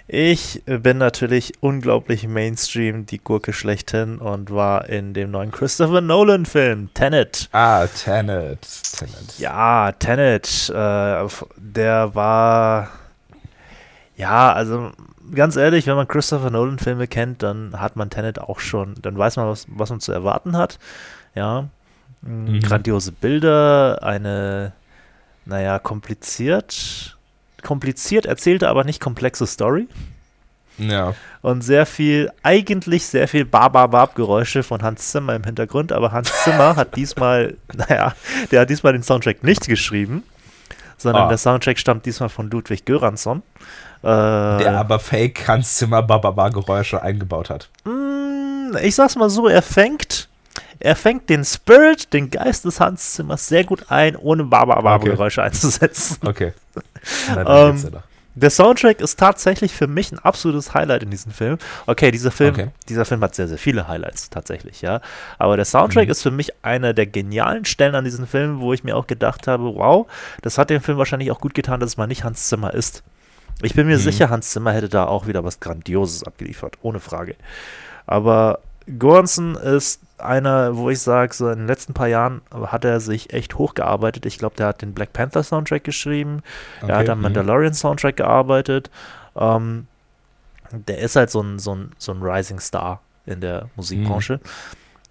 Ich 0.07 0.61
bin 0.65 0.99
natürlich 0.99 1.53
unglaublich 1.61 2.27
Mainstream, 2.27 3.07
die 3.07 3.17
Gurke 3.17 3.53
schlechthin 3.53 4.19
und 4.19 4.51
war 4.51 4.87
in 4.87 5.15
dem 5.15 5.31
neuen 5.31 5.49
Christopher 5.49 5.99
Nolan-Film, 5.99 6.93
Tenet. 6.93 7.49
Ah, 7.51 7.87
Tenet. 7.87 8.59
Tenet. 8.97 9.39
Ja, 9.39 9.91
Tenet. 9.93 10.69
Äh, 10.69 11.27
der 11.57 12.13
war. 12.13 12.89
Ja, 14.15 14.53
also 14.53 14.91
ganz 15.33 15.55
ehrlich, 15.55 15.87
wenn 15.87 15.95
man 15.95 16.07
Christopher 16.07 16.51
Nolan-Filme 16.51 17.07
kennt, 17.07 17.41
dann 17.41 17.79
hat 17.79 17.95
man 17.95 18.11
Tenet 18.11 18.39
auch 18.39 18.59
schon. 18.59 18.93
Dann 19.01 19.17
weiß 19.17 19.37
man, 19.37 19.47
was, 19.47 19.65
was 19.69 19.89
man 19.89 19.99
zu 19.99 20.11
erwarten 20.11 20.55
hat. 20.55 20.77
Ja. 21.33 21.67
Mhm. 22.21 22.59
Grandiose 22.59 23.11
Bilder, 23.11 24.03
eine, 24.03 24.73
naja, 25.45 25.79
kompliziert 25.79 27.15
kompliziert 27.65 28.25
erzählte, 28.25 28.69
aber 28.69 28.85
nicht 28.85 29.01
komplexe 29.01 29.45
Story. 29.45 29.87
Ja. 30.77 31.13
Und 31.41 31.61
sehr 31.61 31.85
viel, 31.85 32.31
eigentlich 32.43 33.05
sehr 33.05 33.27
viel 33.27 33.45
Bababab-Geräusche 33.45 34.63
von 34.63 34.81
Hans 34.81 35.11
Zimmer 35.11 35.35
im 35.35 35.43
Hintergrund, 35.43 35.91
aber 35.91 36.11
Hans 36.11 36.31
Zimmer 36.43 36.75
hat 36.75 36.95
diesmal, 36.95 37.57
naja, 37.73 38.13
der 38.51 38.61
hat 38.61 38.69
diesmal 38.69 38.93
den 38.93 39.03
Soundtrack 39.03 39.43
nicht 39.43 39.67
geschrieben, 39.67 40.23
sondern 40.97 41.23
ah. 41.23 41.29
der 41.29 41.37
Soundtrack 41.37 41.77
stammt 41.77 42.05
diesmal 42.05 42.29
von 42.29 42.49
Ludwig 42.49 42.85
Göransson. 42.85 43.41
Äh, 44.01 44.05
der 44.07 44.77
aber 44.77 44.99
Fake 44.99 45.47
Hans 45.47 45.75
Zimmer 45.75 46.03
Bababa-Geräusche 46.03 47.01
eingebaut 47.01 47.49
hat. 47.49 47.69
Mm, 47.85 48.75
ich 48.81 48.95
sag's 48.95 49.15
mal 49.15 49.29
so, 49.29 49.47
er 49.47 49.61
fängt 49.61 50.27
er 50.79 50.95
fängt 50.95 51.29
den 51.29 51.43
Spirit, 51.43 52.13
den 52.13 52.29
Geist 52.29 52.65
des 52.65 52.79
Hans 52.79 53.13
Zimmers 53.13 53.47
sehr 53.47 53.63
gut 53.63 53.85
ein, 53.89 54.15
ohne 54.15 54.43
Baba-Baba-Geräusche 54.43 55.41
okay. 55.41 55.47
einzusetzen. 55.47 56.17
Okay. 56.25 56.53
ähm, 57.47 57.91
der 58.35 58.49
Soundtrack 58.49 58.99
ist 58.99 59.17
tatsächlich 59.17 59.73
für 59.73 59.87
mich 59.87 60.11
ein 60.11 60.19
absolutes 60.19 60.73
Highlight 60.73 61.03
in 61.03 61.09
diesem 61.09 61.31
Film. 61.31 61.57
Okay, 61.85 62.11
dieser 62.11 62.31
Film, 62.31 62.53
okay. 62.53 62.67
dieser 62.89 63.05
Film 63.05 63.21
hat 63.21 63.33
sehr, 63.33 63.47
sehr 63.47 63.57
viele 63.57 63.87
Highlights 63.87 64.29
tatsächlich, 64.29 64.81
ja. 64.81 64.99
Aber 65.37 65.55
der 65.55 65.63
Soundtrack 65.63 66.07
mhm. 66.07 66.11
ist 66.11 66.21
für 66.21 66.31
mich 66.31 66.51
einer 66.61 66.93
der 66.93 67.05
genialen 67.05 67.63
Stellen 67.63 67.95
an 67.95 68.03
diesem 68.03 68.27
Film, 68.27 68.59
wo 68.59 68.73
ich 68.73 68.83
mir 68.83 68.97
auch 68.97 69.07
gedacht 69.07 69.47
habe, 69.47 69.75
wow, 69.75 70.05
das 70.41 70.57
hat 70.57 70.69
dem 70.69 70.81
Film 70.81 70.97
wahrscheinlich 70.97 71.31
auch 71.31 71.39
gut 71.39 71.53
getan, 71.53 71.79
dass 71.79 71.91
es 71.91 71.97
mal 71.97 72.07
nicht 72.07 72.25
Hans 72.25 72.49
Zimmer 72.49 72.73
ist. 72.73 73.03
Ich 73.61 73.73
bin 73.73 73.87
mir 73.87 73.97
mhm. 73.97 74.01
sicher, 74.01 74.29
Hans 74.29 74.51
Zimmer 74.51 74.73
hätte 74.73 74.89
da 74.89 75.05
auch 75.05 75.27
wieder 75.27 75.45
was 75.45 75.61
Grandioses 75.61 76.25
abgeliefert, 76.25 76.77
ohne 76.81 76.99
Frage. 76.99 77.35
Aber 78.05 78.59
Goranson 78.99 79.55
ist 79.55 80.01
einer, 80.17 80.77
wo 80.77 80.89
ich 80.89 80.99
sage, 80.99 81.33
so 81.33 81.49
in 81.49 81.59
den 81.59 81.67
letzten 81.67 81.93
paar 81.93 82.07
Jahren 82.07 82.41
hat 82.51 82.85
er 82.85 82.99
sich 82.99 83.33
echt 83.33 83.57
hochgearbeitet. 83.57 84.25
Ich 84.25 84.37
glaube, 84.37 84.55
der 84.55 84.67
hat 84.67 84.81
den 84.81 84.93
Black 84.93 85.13
Panther 85.13 85.43
Soundtrack 85.43 85.83
geschrieben, 85.83 86.41
okay. 86.81 86.91
er 86.91 86.97
hat 86.97 87.09
am 87.09 87.19
mhm. 87.19 87.23
Mandalorian 87.23 87.73
Soundtrack 87.73 88.17
gearbeitet. 88.17 88.89
Ähm, 89.35 89.87
der 90.71 90.99
ist 90.99 91.15
halt 91.15 91.29
so 91.29 91.41
ein, 91.41 91.59
so, 91.59 91.75
ein, 91.75 91.91
so 91.97 92.11
ein 92.11 92.21
Rising 92.21 92.59
Star 92.59 93.01
in 93.25 93.41
der 93.41 93.69
Musikbranche. 93.75 94.39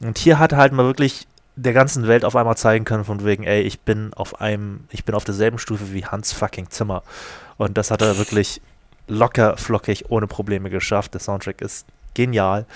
Mhm. 0.00 0.08
Und 0.08 0.18
hier 0.18 0.38
hat 0.38 0.52
er 0.52 0.58
halt 0.58 0.72
mal 0.72 0.84
wirklich 0.84 1.26
der 1.56 1.72
ganzen 1.72 2.08
Welt 2.08 2.24
auf 2.24 2.34
einmal 2.34 2.56
zeigen 2.56 2.84
können, 2.84 3.04
von 3.04 3.24
wegen, 3.24 3.44
ey, 3.44 3.62
ich 3.62 3.80
bin 3.80 4.12
auf 4.14 4.40
einem, 4.40 4.84
ich 4.90 5.04
bin 5.04 5.14
auf 5.14 5.24
derselben 5.24 5.58
Stufe 5.58 5.92
wie 5.92 6.04
Hans 6.04 6.32
fucking 6.32 6.70
Zimmer. 6.70 7.02
Und 7.56 7.78
das 7.78 7.90
hat 7.90 8.02
er 8.02 8.18
wirklich 8.18 8.60
locker, 9.06 9.56
flockig, 9.56 10.10
ohne 10.10 10.26
Probleme 10.26 10.70
geschafft. 10.70 11.14
Der 11.14 11.20
Soundtrack 11.20 11.60
ist 11.60 11.86
genial. 12.14 12.66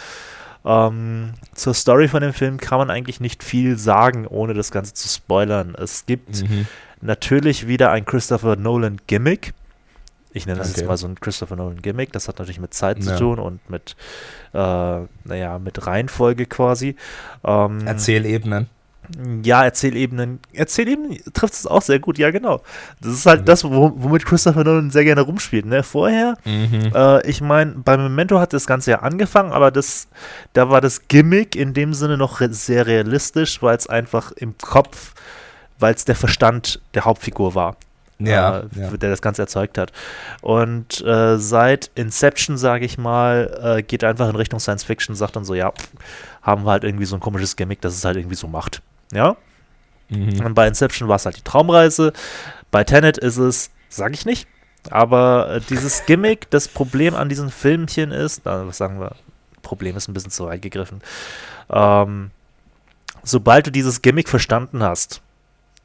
Ähm, 0.69 1.33
zur 1.55 1.73
Story 1.73 2.09
von 2.09 2.21
dem 2.21 2.35
Film 2.35 2.59
kann 2.59 2.79
man 2.79 2.91
eigentlich 2.91 3.21
nicht 3.21 3.43
viel 3.43 3.79
sagen, 3.79 4.27
ohne 4.27 4.53
das 4.53 4.71
Ganze 4.71 4.93
zu 4.93 5.09
spoilern. 5.09 5.75
Es 5.75 6.05
gibt 6.05 6.43
mhm. 6.43 6.67
natürlich 7.01 7.67
wieder 7.67 7.91
ein 7.91 8.05
Christopher 8.05 8.57
Nolan 8.57 8.99
Gimmick. 9.07 9.55
Ich 10.35 10.45
nenne 10.45 10.59
das 10.59 10.71
okay. 10.71 10.81
jetzt 10.81 10.89
mal 10.89 10.99
so 10.99 11.09
ein 11.09 11.19
Christopher 11.19 11.57
Nolan 11.57 11.81
Gimmick. 11.81 12.13
Das 12.13 12.29
hat 12.29 12.39
natürlich 12.39 12.61
mit 12.61 12.75
Zeit 12.75 12.99
ja. 12.99 13.05
zu 13.05 13.19
tun 13.19 13.39
und 13.39 13.71
mit, 13.71 13.97
äh, 14.53 14.59
naja, 15.25 15.59
mit 15.59 15.87
Reihenfolge 15.87 16.45
quasi. 16.45 16.97
Ähm, 17.45 17.87
Erzählebenen. 17.87 18.69
Ja, 19.43 19.65
Erzählebenen. 19.65 20.41
Erzählebenen 20.53 21.19
trifft 21.33 21.55
es 21.55 21.67
auch 21.67 21.83
sehr 21.83 21.99
gut, 21.99 22.19
ja, 22.19 22.31
genau. 22.31 22.61
Das 23.01 23.13
ist 23.13 23.27
halt 23.27 23.43
mhm. 23.43 23.45
das, 23.47 23.65
womit 23.65 24.27
Christopher 24.27 24.65
Nolan 24.65 24.91
sehr 24.91 25.05
gerne 25.05 25.23
rumspielt. 25.23 25.67
Ne? 25.67 25.83
Vorher, 25.83 26.37
mhm. 26.45 26.93
äh, 26.95 27.27
ich 27.27 27.41
meine, 27.41 27.73
bei 27.73 27.97
Memento 27.97 28.39
hat 28.39 28.53
das 28.53 28.67
Ganze 28.67 28.91
ja 28.93 28.99
angefangen, 29.01 29.53
aber 29.53 29.71
das, 29.71 30.09
da 30.53 30.69
war 30.69 30.81
das 30.81 31.09
Gimmick 31.09 31.57
in 31.57 31.75
dem 31.75 31.95
Sinne 31.95 32.17
noch 32.17 32.41
re 32.41 32.53
sehr 32.53 32.87
realistisch, 32.87 33.63
weil 33.63 33.77
es 33.77 33.87
einfach 33.87 34.33
im 34.33 34.57
Kopf, 34.59 35.15
weil 35.79 35.95
es 35.95 36.05
der 36.05 36.17
Verstand 36.17 36.81
der 36.95 37.05
Hauptfigur 37.05 37.55
war. 37.55 37.77
Ja, 38.21 38.61
äh, 38.61 38.69
ja, 38.75 38.91
der 38.97 39.11
das 39.11 39.23
Ganze 39.23 39.43
erzeugt 39.43 39.79
hat. 39.79 39.93
Und 40.43 41.01
äh, 41.05 41.39
seit 41.39 41.91
Inception, 41.95 42.59
sage 42.59 42.85
ich 42.85 42.99
mal, 42.99 43.77
äh, 43.79 43.83
geht 43.83 44.03
einfach 44.03 44.29
in 44.29 44.37
Richtung 44.37 44.59
Science 44.59 44.83
Fiction, 44.83 45.15
sagt 45.15 45.37
dann 45.37 45.45
so, 45.45 45.55
ja, 45.55 45.73
haben 46.43 46.65
wir 46.65 46.73
halt 46.73 46.85
irgendwie 46.85 47.05
so 47.05 47.17
ein 47.17 47.21
komisches 47.21 47.55
Gimmick, 47.55 47.81
das 47.81 47.95
es 47.95 48.05
halt 48.05 48.17
irgendwie 48.17 48.35
so 48.35 48.49
macht. 48.49 48.83
Ja. 49.13 49.37
Mhm. 50.09 50.45
Und 50.45 50.55
bei 50.55 50.67
Inception 50.67 51.09
war 51.09 51.17
es 51.17 51.27
halt 51.27 51.37
die 51.37 51.43
Traumreise. 51.43 52.13
Bei 52.71 52.85
Tenet 52.85 53.19
ist 53.19 53.37
es, 53.37 53.71
sag 53.89 54.15
ich 54.15 54.27
nicht, 54.27 54.49
aber 54.91 55.51
äh, 55.51 55.61
dieses 55.69 56.05
Gimmick, 56.07 56.51
das 56.51 56.69
Problem 56.69 57.15
an 57.15 57.29
diesen 57.29 57.51
Filmchen 57.51 58.13
ist, 58.13 58.43
na, 58.45 58.67
was 58.67 58.79
sagen 58.79 59.01
wir, 59.01 59.13
Problem 59.63 59.97
ist 59.97 60.09
ein 60.09 60.15
bisschen 60.15 60.31
zu 60.31 60.47
weit 60.47 60.63
gegriffen. 60.63 61.03
Ähm, 61.71 62.31
sobald 63.23 63.67
du 63.67 63.71
dieses 63.71 64.01
Gimmick 64.03 64.29
verstanden 64.29 64.83
hast, 64.83 65.21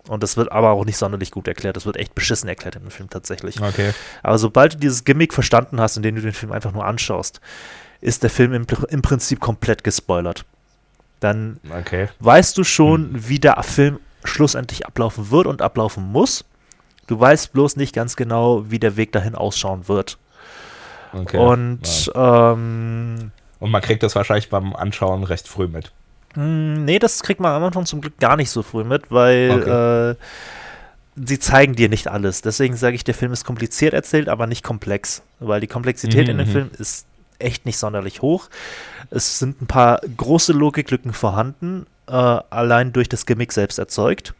und 0.08 0.22
das 0.22 0.36
wird 0.36 0.52
aber 0.52 0.72
auch 0.72 0.86
nicht 0.86 0.98
sonderlich 0.98 1.32
gut 1.32 1.48
erklärt, 1.48 1.76
das 1.76 1.86
wird 1.86 1.98
echt 1.98 2.14
beschissen 2.14 2.50
erklärt 2.50 2.76
in 2.76 2.84
dem 2.84 2.92
Film 2.92 3.10
tatsächlich. 3.10 3.62
Okay. 3.62 3.94
Aber 4.22 4.38
sobald 4.38 4.74
du 4.74 4.78
dieses 4.78 5.06
Gimmick 5.06 5.34
verstanden 5.34 5.80
hast, 5.80 5.96
indem 5.98 6.16
du 6.16 6.22
den 6.22 6.34
Film 6.34 6.52
einfach 6.52 6.74
nur 6.74 6.86
anschaust, 6.86 7.40
ist 8.02 8.24
der 8.24 8.30
Film 8.30 8.54
im, 8.54 8.66
im 8.90 9.02
Prinzip 9.02 9.40
komplett 9.40 9.84
gespoilert 9.84 10.46
dann 11.24 11.60
okay. 11.70 12.10
weißt 12.20 12.58
du 12.58 12.64
schon, 12.64 13.14
hm. 13.14 13.30
wie 13.30 13.40
der 13.40 13.62
Film 13.64 14.00
schlussendlich 14.24 14.86
ablaufen 14.86 15.32
wird 15.32 15.48
und 15.48 15.62
ablaufen 15.62 16.04
muss. 16.04 16.46
Du 17.08 17.20
weißt 17.20 17.52
bloß 17.52 17.76
nicht 17.76 17.94
ganz 17.94 18.16
genau, 18.16 18.70
wie 18.70 18.80
der 18.80 18.96
Weg 18.96 19.12
dahin 19.12 19.36
ausschauen 19.36 19.88
wird. 19.88 20.18
Okay. 21.14 21.38
Und, 21.38 22.06
ja. 22.08 22.54
ähm, 22.54 23.32
und 23.60 23.72
man 23.72 23.82
kriegt 23.82 24.04
das 24.04 24.16
wahrscheinlich 24.16 24.50
beim 24.50 24.76
Anschauen 24.76 25.24
recht 25.24 25.48
früh 25.48 25.68
mit. 25.68 25.92
Hm, 26.34 26.86
nee, 26.86 27.00
das 27.00 27.22
kriegt 27.22 27.40
man 27.40 27.52
am 27.52 27.64
Anfang 27.64 27.86
zum 27.86 28.02
Glück 28.02 28.18
gar 28.18 28.36
nicht 28.36 28.50
so 28.50 28.64
früh 28.64 28.84
mit, 28.84 29.12
weil 29.12 29.52
okay. 29.52 30.12
äh, 30.12 30.16
sie 31.16 31.40
zeigen 31.40 31.76
dir 31.76 31.90
nicht 31.90 32.08
alles. 32.08 32.42
Deswegen 32.42 32.76
sage 32.76 32.96
ich, 32.96 33.04
der 33.04 33.14
Film 33.14 33.32
ist 33.32 33.46
kompliziert 33.46 33.94
erzählt, 33.94 34.30
aber 34.30 34.48
nicht 34.48 34.64
komplex. 34.64 35.22
Weil 35.40 35.62
die 35.62 35.68
Komplexität 35.68 36.26
mhm, 36.26 36.32
in 36.32 36.38
dem 36.40 36.48
mhm. 36.48 36.52
Film 36.52 36.72
ist 36.78 37.06
echt 37.40 37.66
nicht 37.66 37.78
sonderlich 37.78 38.22
hoch. 38.22 38.50
Es 39.10 39.40
sind 39.40 39.62
ein 39.62 39.68
paar 39.68 40.02
große 40.18 40.54
Logiklücken 40.54 41.14
vorhanden, 41.14 41.86
äh, 42.08 42.14
allein 42.14 42.94
durch 42.94 43.10
das 43.10 43.26
Gimmick 43.26 43.52
selbst 43.52 43.80
erzeugt. 43.80 44.34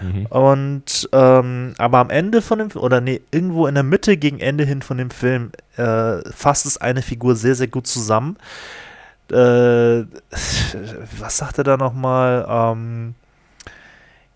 Mhm. 0.00 0.26
Und 0.26 1.08
ähm, 1.12 1.74
aber 1.78 1.98
am 1.98 2.10
Ende 2.10 2.40
von 2.42 2.58
dem 2.58 2.70
oder 2.72 3.00
nee, 3.00 3.20
irgendwo 3.30 3.66
in 3.66 3.74
der 3.74 3.82
Mitte 3.82 4.16
gegen 4.16 4.38
Ende 4.38 4.64
hin 4.64 4.82
von 4.82 4.98
dem 4.98 5.10
Film 5.10 5.50
äh, 5.76 6.18
fasst 6.30 6.66
es 6.66 6.78
eine 6.78 7.02
Figur 7.02 7.34
sehr, 7.34 7.54
sehr 7.54 7.68
gut 7.68 7.86
zusammen. 7.86 8.36
Äh, 9.30 10.04
was 11.18 11.36
sagt 11.36 11.58
er 11.58 11.64
da 11.64 11.76
nochmal? 11.76 12.46
Ähm, 12.48 13.14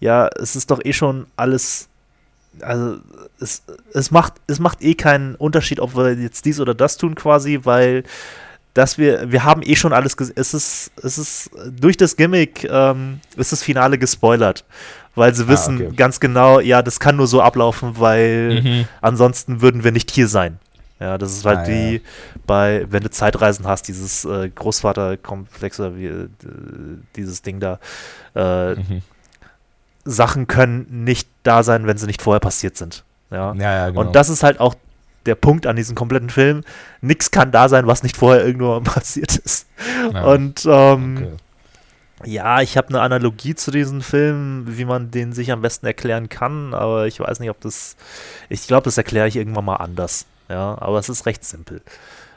ja, 0.01 0.29
es 0.37 0.57
ist 0.57 0.71
doch 0.71 0.81
eh 0.85 0.93
schon 0.93 1.27
alles 1.37 1.89
also 2.61 2.99
es, 3.41 3.63
es, 3.93 4.11
macht, 4.11 4.35
es 4.47 4.59
macht 4.59 4.83
eh 4.83 4.95
keinen 4.95 5.35
Unterschied, 5.35 5.81
ob 5.81 5.97
wir 5.97 6.15
jetzt 6.15 6.45
dies 6.45 6.61
oder 6.61 6.75
das 6.75 6.97
tun 6.97 7.15
quasi, 7.15 7.61
weil 7.65 8.05
dass 8.75 8.97
wir, 8.97 9.31
wir 9.31 9.45
haben 9.45 9.63
eh 9.63 9.77
schon 9.77 9.93
alles 9.93 10.17
gesehen. 10.17 10.35
Es 10.37 10.55
ist, 10.55 10.93
es 11.03 11.19
ist 11.19 11.51
durch 11.71 11.97
das 11.97 12.17
Gimmick 12.17 12.65
ähm, 12.65 13.21
ist 13.37 13.53
das 13.53 13.63
Finale 13.63 13.99
gespoilert, 13.99 14.65
weil 15.15 15.35
sie 15.35 15.45
ah, 15.45 15.49
wissen 15.49 15.77
okay. 15.77 15.97
ganz 15.97 16.21
genau, 16.21 16.59
ja, 16.61 16.83
das 16.83 16.99
kann 16.99 17.17
nur 17.17 17.27
so 17.27 17.43
ablaufen, 17.43 17.99
weil 17.99 18.63
mhm. 18.63 18.89
ansonsten 19.01 19.61
würden 19.61 19.85
wir 19.85 19.93
nicht 19.93 20.11
hier 20.11 20.29
sein. 20.29 20.59
Ja, 21.01 21.19
das 21.19 21.33
ist 21.33 21.45
halt 21.45 21.59
ah, 21.59 21.67
wie 21.67 21.95
ja. 21.95 22.01
bei, 22.47 22.87
wenn 22.89 23.03
du 23.03 23.11
Zeitreisen 23.11 23.67
hast, 23.67 23.89
dieses 23.89 24.25
äh, 24.25 24.49
Großvaterkomplex 24.55 25.81
oder 25.81 25.97
wie, 25.97 26.07
äh, 26.07 26.29
dieses 27.17 27.43
Ding 27.43 27.59
da. 27.59 27.81
Äh, 28.37 28.77
mhm. 28.77 29.03
Sachen 30.05 30.47
können 30.47 31.05
nicht 31.05 31.29
da 31.43 31.63
sein, 31.63 31.87
wenn 31.87 31.99
sie 31.99 32.07
nicht 32.07 32.23
vorher 32.23 32.41
passiert 32.41 32.77
sind. 32.77 33.05
Ja, 33.31 33.55
ja, 33.55 33.63
ja 33.63 33.89
genau. 33.89 34.01
Und 34.01 34.17
das 34.17 34.29
ist 34.29 34.43
halt 34.43 34.61
auch 34.61 34.75
der 35.27 35.35
Punkt 35.35 35.67
an 35.67 35.77
diesem 35.77 35.95
kompletten 35.95 36.31
Film. 36.31 36.63
Nichts 37.01 37.31
kann 37.31 37.53
da 37.53 37.69
sein, 37.69 37.87
was 37.87 38.03
nicht 38.03 38.17
vorher 38.17 38.45
irgendwo 38.45 38.81
passiert 38.85 39.37
ist. 39.37 39.67
Ja. 40.13 40.25
Und 40.25 40.67
ähm, 40.67 41.17
okay. 42.19 42.31
ja, 42.31 42.61
ich 42.61 42.77
habe 42.77 42.89
eine 42.89 43.01
Analogie 43.01 43.55
zu 43.55 43.71
diesem 43.71 44.03
Film, 44.03 44.65
wie 44.67 44.85
man 44.85 45.11
den 45.11 45.33
sich 45.33 45.53
am 45.53 45.63
besten 45.63 45.87
erklären 45.87 46.29
kann, 46.29 46.75
aber 46.75 47.07
ich 47.07 47.21
weiß 47.21 47.41
nicht, 47.41 47.51
ob 47.51 47.61
das. 47.61 47.97
Ich 48.49 48.67
glaube, 48.67 48.85
das 48.85 48.99
erkläre 48.99 49.29
ich 49.29 49.37
irgendwann 49.37 49.65
mal 49.65 49.77
anders. 49.77 50.27
Ja, 50.49 50.77
aber 50.81 50.99
es 50.99 51.09
ist 51.09 51.27
recht 51.27 51.45
simpel. 51.45 51.81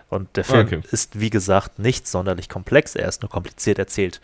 Und 0.10 0.38
der 0.38 0.45
Film 0.45 0.67
okay. 0.67 0.82
ist, 0.91 1.19
wie 1.19 1.32
gesagt, 1.32 1.80
nicht 1.80 2.08
sonderlich 2.08 2.47
komplex, 2.47 2.95
er 2.95 3.10
ist 3.10 3.23
nur 3.23 3.30
kompliziert 3.30 3.80
erzählt. 3.80 4.21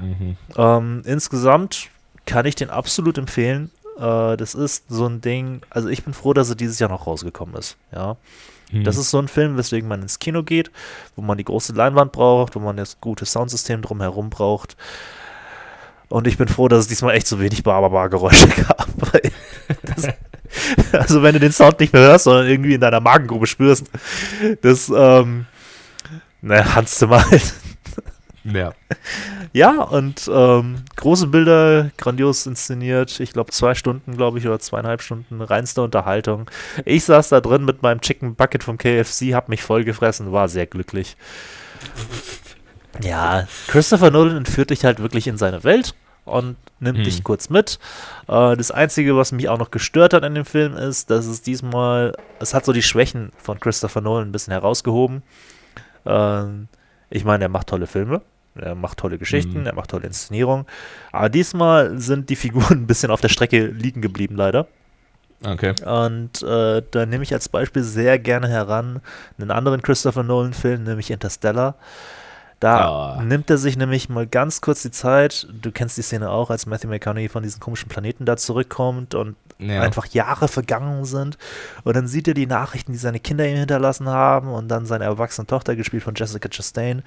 Mhm. 0.00 0.36
Ähm, 0.56 1.02
insgesamt 1.06 1.88
kann 2.26 2.46
ich 2.46 2.54
den 2.54 2.70
absolut 2.70 3.18
empfehlen. 3.18 3.70
Äh, 3.98 4.36
das 4.36 4.54
ist 4.54 4.84
so 4.88 5.06
ein 5.06 5.20
Ding, 5.20 5.62
also 5.70 5.88
ich 5.88 6.04
bin 6.04 6.14
froh, 6.14 6.32
dass 6.32 6.50
er 6.50 6.56
dieses 6.56 6.78
Jahr 6.78 6.90
noch 6.90 7.06
rausgekommen 7.06 7.54
ist. 7.56 7.76
Ja. 7.92 8.16
Mhm. 8.70 8.84
Das 8.84 8.96
ist 8.96 9.10
so 9.10 9.18
ein 9.18 9.28
Film, 9.28 9.56
weswegen 9.56 9.88
man 9.88 10.02
ins 10.02 10.18
Kino 10.18 10.42
geht, 10.42 10.70
wo 11.14 11.22
man 11.22 11.38
die 11.38 11.44
große 11.44 11.72
Leinwand 11.72 12.12
braucht, 12.12 12.56
wo 12.56 12.60
man 12.60 12.76
das 12.76 13.00
gute 13.00 13.24
Soundsystem 13.24 13.82
drumherum 13.82 14.30
braucht. 14.30 14.76
Und 16.08 16.26
ich 16.26 16.36
bin 16.36 16.48
froh, 16.48 16.68
dass 16.68 16.80
es 16.80 16.88
diesmal 16.88 17.14
echt 17.14 17.26
so 17.26 17.40
wenig 17.40 17.62
Barbarbar-Geräusche 17.64 18.48
gab. 18.68 18.88
Das, 19.82 20.08
also 20.92 21.22
wenn 21.22 21.34
du 21.34 21.40
den 21.40 21.52
Sound 21.52 21.80
nicht 21.80 21.92
mehr 21.92 22.02
hörst, 22.02 22.24
sondern 22.24 22.46
irgendwie 22.46 22.74
in 22.74 22.80
deiner 22.80 23.00
Magengrube 23.00 23.46
spürst, 23.46 23.86
das, 24.62 24.90
ähm, 24.94 25.46
naja, 26.42 26.74
Hans 26.74 26.96
Zimmer 26.96 27.28
halt. 27.28 27.54
Ja. 28.52 28.72
Ja, 29.52 29.80
und 29.82 30.28
ähm, 30.30 30.82
große 30.96 31.28
Bilder, 31.28 31.90
grandios 31.96 32.44
inszeniert. 32.44 33.20
Ich 33.20 33.32
glaube, 33.32 33.52
zwei 33.52 33.74
Stunden, 33.74 34.14
glaube 34.14 34.38
ich, 34.38 34.46
oder 34.46 34.58
zweieinhalb 34.58 35.00
Stunden, 35.00 35.40
reinste 35.40 35.80
Unterhaltung. 35.80 36.50
Ich 36.84 37.04
saß 37.04 37.30
da 37.30 37.40
drin 37.40 37.64
mit 37.64 37.80
meinem 37.80 38.02
Chicken 38.02 38.34
Bucket 38.34 38.62
vom 38.64 38.76
KFC, 38.76 39.32
hab 39.32 39.48
mich 39.48 39.62
vollgefressen, 39.62 40.30
war 40.30 40.48
sehr 40.48 40.66
glücklich. 40.66 41.16
Ja, 43.02 43.46
Christopher 43.68 44.10
Nolan 44.10 44.36
entführt 44.36 44.68
dich 44.68 44.84
halt 44.84 45.00
wirklich 45.00 45.26
in 45.26 45.38
seine 45.38 45.64
Welt 45.64 45.94
und 46.26 46.56
nimmt 46.80 46.98
hm. 46.98 47.04
dich 47.04 47.24
kurz 47.24 47.48
mit. 47.48 47.78
Äh, 48.28 48.56
das 48.56 48.70
Einzige, 48.70 49.16
was 49.16 49.32
mich 49.32 49.48
auch 49.48 49.58
noch 49.58 49.70
gestört 49.70 50.12
hat 50.12 50.24
in 50.24 50.34
dem 50.34 50.44
Film, 50.44 50.76
ist, 50.76 51.08
dass 51.10 51.24
es 51.24 51.40
diesmal, 51.40 52.12
es 52.40 52.52
hat 52.52 52.66
so 52.66 52.72
die 52.72 52.82
Schwächen 52.82 53.32
von 53.38 53.58
Christopher 53.58 54.02
Nolan 54.02 54.28
ein 54.28 54.32
bisschen 54.32 54.52
herausgehoben. 54.52 55.22
Äh, 56.04 56.44
ich 57.08 57.24
meine, 57.24 57.44
er 57.44 57.48
macht 57.48 57.68
tolle 57.68 57.86
Filme. 57.86 58.20
Er 58.60 58.74
macht 58.74 58.98
tolle 58.98 59.18
Geschichten, 59.18 59.60
mhm. 59.60 59.66
er 59.66 59.74
macht 59.74 59.90
tolle 59.90 60.06
Inszenierung. 60.06 60.66
Aber 61.12 61.28
diesmal 61.28 61.98
sind 61.98 62.30
die 62.30 62.36
Figuren 62.36 62.78
ein 62.82 62.86
bisschen 62.86 63.10
auf 63.10 63.20
der 63.20 63.28
Strecke 63.28 63.66
liegen 63.66 64.02
geblieben, 64.02 64.36
leider. 64.36 64.66
Okay. 65.44 65.74
Und 65.84 66.42
äh, 66.42 66.82
da 66.90 67.06
nehme 67.06 67.22
ich 67.22 67.34
als 67.34 67.48
Beispiel 67.48 67.82
sehr 67.82 68.18
gerne 68.18 68.48
heran 68.48 69.00
einen 69.38 69.50
anderen 69.50 69.82
Christopher 69.82 70.22
Nolan-Film, 70.22 70.84
nämlich 70.84 71.10
Interstellar. 71.10 71.74
Da 72.58 73.18
oh. 73.18 73.22
nimmt 73.22 73.50
er 73.50 73.58
sich 73.58 73.76
nämlich 73.76 74.08
mal 74.08 74.26
ganz 74.26 74.62
kurz 74.62 74.80
die 74.80 74.90
Zeit. 74.90 75.46
Du 75.52 75.70
kennst 75.70 75.98
die 75.98 76.02
Szene 76.02 76.30
auch, 76.30 76.48
als 76.48 76.64
Matthew 76.64 76.88
McConaughey 76.88 77.28
von 77.28 77.42
diesem 77.42 77.60
komischen 77.60 77.90
Planeten 77.90 78.24
da 78.24 78.38
zurückkommt 78.38 79.14
und 79.14 79.36
ja. 79.58 79.82
einfach 79.82 80.06
Jahre 80.06 80.48
vergangen 80.48 81.04
sind. 81.04 81.36
Und 81.84 81.96
dann 81.96 82.06
sieht 82.06 82.28
er 82.28 82.34
die 82.34 82.46
Nachrichten, 82.46 82.92
die 82.92 82.98
seine 82.98 83.20
Kinder 83.20 83.46
ihm 83.46 83.58
hinterlassen 83.58 84.08
haben 84.08 84.48
und 84.48 84.68
dann 84.68 84.86
seine 84.86 85.04
erwachsene 85.04 85.46
Tochter, 85.46 85.76
gespielt 85.76 86.02
von 86.02 86.14
Jessica 86.14 86.48
Chastain, 86.48 87.02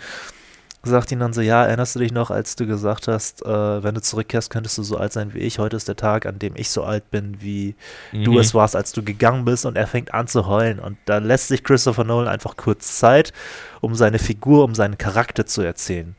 sagt 0.83 1.11
ihn 1.11 1.19
dann 1.19 1.33
so, 1.33 1.41
ja, 1.41 1.65
erinnerst 1.65 1.95
du 1.95 1.99
dich 1.99 2.13
noch, 2.13 2.31
als 2.31 2.55
du 2.55 2.65
gesagt 2.65 3.07
hast, 3.07 3.45
äh, 3.45 3.83
wenn 3.83 3.95
du 3.95 4.01
zurückkehrst, 4.01 4.49
könntest 4.49 4.77
du 4.77 4.83
so 4.83 4.97
alt 4.97 5.11
sein 5.11 5.33
wie 5.33 5.39
ich. 5.39 5.59
Heute 5.59 5.75
ist 5.75 5.87
der 5.87 5.97
Tag, 5.97 6.25
an 6.25 6.39
dem 6.39 6.55
ich 6.55 6.69
so 6.69 6.83
alt 6.83 7.11
bin, 7.11 7.41
wie 7.41 7.75
mhm. 8.11 8.23
du 8.23 8.39
es 8.39 8.53
warst, 8.53 8.75
als 8.75 8.93
du 8.93 9.03
gegangen 9.03 9.45
bist. 9.45 9.65
Und 9.65 9.75
er 9.75 9.87
fängt 9.87 10.13
an 10.13 10.27
zu 10.27 10.47
heulen. 10.47 10.79
Und 10.79 10.97
da 11.05 11.17
lässt 11.17 11.49
sich 11.49 11.63
Christopher 11.63 12.05
Nolan 12.05 12.29
einfach 12.29 12.55
kurz 12.55 12.97
Zeit, 12.97 13.33
um 13.81 13.93
seine 13.95 14.19
Figur, 14.19 14.63
um 14.63 14.73
seinen 14.73 14.97
Charakter 14.97 15.45
zu 15.45 15.61
erzählen. 15.61 16.15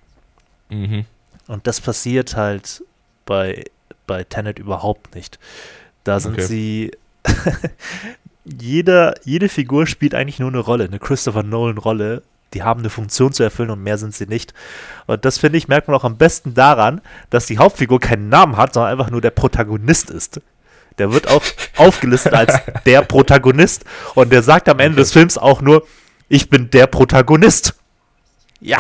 Mhm. 0.69 1.07
Und 1.47 1.67
das 1.67 1.81
passiert 1.81 2.37
halt 2.37 2.85
bei, 3.25 3.65
bei 4.07 4.25
Tenet 4.25 4.59
überhaupt 4.59 5.15
nicht. 5.15 5.39
Da 6.05 6.21
sind 6.21 6.35
okay. 6.35 6.43
sie 6.43 6.91
jeder, 8.45 9.15
jede 9.25 9.49
Figur 9.49 9.87
spielt 9.87 10.15
eigentlich 10.15 10.39
nur 10.39 10.49
eine 10.49 10.59
Rolle, 10.59 10.85
eine 10.85 10.99
Christopher 10.99 11.43
Nolan-Rolle 11.43 12.23
die 12.55 12.63
haben 12.63 12.81
eine 12.81 12.91
Funktion 12.91 13.33
zu 13.33 13.43
erfüllen 13.43 13.71
und 13.71 13.83
mehr 13.83 13.99
sind 13.99 14.15
sie 14.15 14.27
nicht. 14.27 14.55
Und 15.07 15.25
das 15.25 15.39
finde 15.39 15.59
ich, 15.59 15.69
merkt 15.69 15.89
man 15.89 15.97
auch 15.97 16.05
am 16.05 16.17
besten 16.17 16.55
daran, 16.55 17.01
dass 17.31 17.47
die 17.47 17.59
Hauptfigur 17.59 18.01
keinen 18.01 18.29
Namen 18.29 18.57
hat, 18.57 18.75
sondern 18.75 18.93
einfach 18.93 19.11
nur 19.11 19.21
der 19.21 19.31
Protagonist 19.31 20.11
ist. 20.11 20.41
Der 20.99 21.13
wird 21.13 21.29
auch 21.29 21.43
aufgelistet 21.77 22.35
als 22.35 22.55
der 22.87 23.03
Protagonist 23.03 23.85
und 24.15 24.33
der 24.33 24.43
sagt 24.43 24.69
am 24.69 24.79
Ende 24.79 24.95
okay. 24.95 25.03
des 25.03 25.13
Films 25.13 25.39
auch 25.39 25.61
nur, 25.61 25.87
ich 26.29 26.51
bin 26.51 26.71
der 26.71 26.87
Protagonist. 26.87 27.75
Ja. 28.61 28.79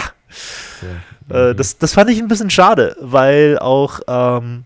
Äh, 1.29 1.55
das, 1.55 1.79
das 1.79 1.95
fand 1.95 2.11
ich 2.11 2.19
ein 2.19 2.29
bisschen 2.29 2.51
schade, 2.51 2.97
weil 3.01 3.59
auch 3.59 4.01
ähm, 4.07 4.65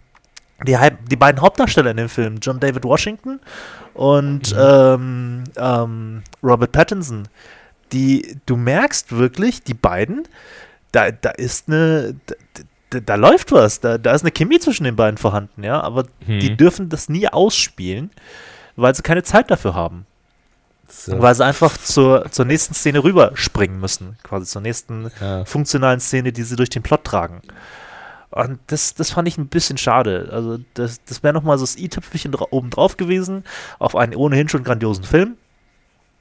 die, 0.67 0.77
die 1.11 1.17
beiden 1.17 1.41
Hauptdarsteller 1.41 1.91
in 1.91 1.97
dem 1.97 2.09
Film, 2.09 2.39
John 2.41 2.61
David 2.61 2.85
Washington 2.85 3.41
und 3.95 4.53
mhm. 4.53 4.59
ähm, 4.59 5.45
ähm, 5.57 6.23
Robert 6.43 6.73
Pattinson, 6.73 7.29
die, 7.95 8.37
du 8.47 8.57
merkst 8.57 9.13
wirklich, 9.13 9.63
die 9.63 9.75
beiden, 9.75 10.29
da, 10.93 11.11
da 11.11 11.31
ist 11.31 11.69
eine, 11.69 12.17
da, 12.91 13.01
da 13.01 13.15
läuft 13.15 13.53
was, 13.53 13.81
da, 13.81 13.99
da 13.99 14.13
ist 14.13 14.23
eine 14.23 14.33
Chemie 14.33 14.59
zwischen 14.59 14.85
den 14.85 14.97
beiden 14.97 15.17
vorhanden, 15.17 15.63
ja, 15.63 15.81
aber 15.81 16.05
hm. 16.27 16.41
die 16.41 16.57
dürfen 16.57 16.89
das 16.89 17.09
nie 17.09 17.29
ausspielen, 17.29 18.11
weil 18.77 18.95
sie 18.95 19.03
keine 19.03 19.23
Zeit 19.23 19.51
dafür 19.51 19.75
haben. 19.75 20.07
So. 20.89 21.21
Weil 21.21 21.35
sie 21.35 21.45
einfach 21.45 21.77
zur, 21.79 22.31
zur 22.31 22.45
nächsten 22.45 22.75
Szene 22.75 23.03
rüberspringen 23.03 23.81
müssen, 23.81 24.17
quasi 24.23 24.47
zur 24.47 24.63
nächsten 24.63 25.11
ja. 25.21 25.45
funktionalen 25.45 26.01
Szene, 26.01 26.33
die 26.33 26.43
sie 26.43 26.57
durch 26.57 26.69
den 26.69 26.83
Plot 26.83 27.05
tragen. 27.05 27.41
Und 28.31 28.59
das, 28.67 28.95
das 28.95 29.13
fand 29.13 29.29
ich 29.29 29.39
ein 29.39 29.47
bisschen 29.47 29.79
schade. 29.79 30.29
Also, 30.33 30.59
das, 30.75 31.03
das 31.05 31.23
wäre 31.23 31.33
nochmal 31.33 31.57
so 31.57 31.65
das 31.65 31.77
i-Tüpfelchen 31.77 32.35
oben 32.35 32.71
drauf 32.71 32.97
gewesen, 32.97 33.45
auf 33.79 33.97
einen 33.97 34.15
ohnehin 34.15 34.49
schon 34.49 34.65
grandiosen 34.65 35.05
Film. 35.05 35.37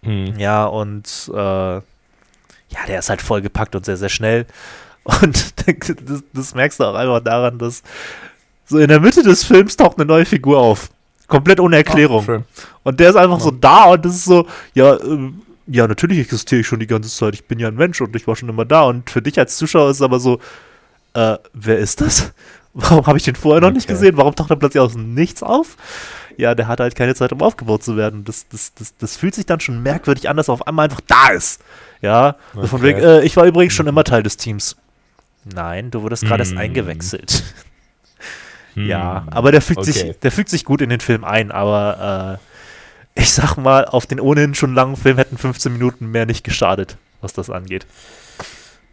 Mhm. 0.03 0.37
Ja, 0.37 0.65
und 0.65 1.31
äh, 1.33 1.81
ja, 2.73 2.85
der 2.87 2.99
ist 2.99 3.09
halt 3.09 3.21
vollgepackt 3.21 3.75
und 3.75 3.85
sehr, 3.85 3.97
sehr 3.97 4.09
schnell. 4.09 4.45
Und 5.21 5.53
das, 5.67 6.23
das, 6.31 6.55
merkst 6.55 6.79
du 6.79 6.85
auch 6.85 6.95
einfach 6.95 7.19
daran, 7.19 7.59
dass 7.59 7.83
so 8.65 8.77
in 8.77 8.87
der 8.87 9.01
Mitte 9.01 9.21
des 9.21 9.43
Films 9.43 9.75
taucht 9.75 9.97
eine 9.97 10.05
neue 10.05 10.23
Figur 10.23 10.57
auf. 10.57 10.89
Komplett 11.27 11.59
ohne 11.59 11.75
Erklärung. 11.75 12.25
Oh, 12.25 12.41
und 12.83 12.99
der 13.01 13.09
ist 13.09 13.17
einfach 13.17 13.39
ja. 13.39 13.43
so 13.43 13.51
da 13.51 13.91
und 13.91 14.05
das 14.05 14.15
ist 14.15 14.23
so, 14.23 14.47
ja, 14.73 14.95
äh, 14.95 15.31
ja, 15.67 15.87
natürlich 15.87 16.19
existiere 16.19 16.61
ich 16.61 16.67
schon 16.67 16.79
die 16.79 16.87
ganze 16.87 17.09
Zeit. 17.09 17.33
Ich 17.33 17.45
bin 17.45 17.59
ja 17.59 17.67
ein 17.67 17.75
Mensch 17.75 18.01
und 18.01 18.15
ich 18.15 18.27
war 18.27 18.35
schon 18.35 18.49
immer 18.49 18.65
da. 18.65 18.83
Und 18.83 19.09
für 19.09 19.21
dich 19.21 19.37
als 19.39 19.57
Zuschauer 19.57 19.89
ist 19.89 19.97
es 19.97 20.01
aber 20.01 20.19
so, 20.19 20.39
äh, 21.13 21.37
wer 21.53 21.79
ist 21.79 22.01
das? 22.01 22.33
Warum 22.73 23.05
habe 23.05 23.17
ich 23.17 23.23
den 23.23 23.35
vorher 23.35 23.61
noch 23.61 23.67
okay. 23.67 23.77
nicht 23.77 23.87
gesehen? 23.87 24.17
Warum 24.17 24.35
taucht 24.35 24.49
er 24.49 24.55
plötzlich 24.55 24.81
aus 24.81 24.95
Nichts 24.95 25.43
auf? 25.43 25.77
Ja, 26.37 26.55
der 26.55 26.67
hat 26.67 26.79
halt 26.79 26.95
keine 26.95 27.15
Zeit, 27.15 27.31
um 27.31 27.41
aufgebaut 27.41 27.83
zu 27.83 27.97
werden. 27.97 28.23
Das, 28.23 28.47
das, 28.47 28.73
das, 28.73 28.95
das 28.97 29.17
fühlt 29.17 29.35
sich 29.35 29.45
dann 29.45 29.59
schon 29.59 29.81
merkwürdig 29.81 30.29
an, 30.29 30.37
dass 30.37 30.49
er 30.49 30.53
auf 30.53 30.67
einmal 30.67 30.85
einfach 30.85 31.01
da 31.01 31.29
ist. 31.29 31.61
Ja, 32.01 32.35
okay. 32.53 32.67
von 32.67 32.81
wegen, 32.81 32.99
äh, 32.99 33.21
ich 33.21 33.37
war 33.37 33.45
übrigens 33.45 33.73
schon 33.73 33.87
immer 33.87 34.03
Teil 34.03 34.23
des 34.23 34.37
Teams. 34.37 34.75
Nein, 35.45 35.91
du 35.91 36.01
wurdest 36.01 36.23
gerade 36.23 36.43
hm. 36.43 36.51
erst 36.51 36.57
eingewechselt. 36.57 37.43
Hm. 38.75 38.87
Ja, 38.87 39.27
aber 39.29 39.51
der 39.51 39.61
fügt, 39.61 39.81
okay. 39.81 39.91
sich, 39.91 40.19
der 40.19 40.31
fügt 40.31 40.49
sich 40.49 40.65
gut 40.65 40.81
in 40.81 40.89
den 40.89 40.99
Film 40.99 41.23
ein, 41.23 41.51
aber 41.51 42.39
äh, 43.15 43.21
ich 43.21 43.31
sag 43.31 43.55
mal, 43.57 43.85
auf 43.85 44.07
den 44.07 44.19
ohnehin 44.19 44.55
schon 44.55 44.73
langen 44.73 44.95
Film 44.95 45.17
hätten 45.17 45.37
15 45.37 45.73
Minuten 45.73 46.07
mehr 46.07 46.25
nicht 46.25 46.43
geschadet, 46.43 46.97
was 47.21 47.33
das 47.33 47.51
angeht. 47.51 47.85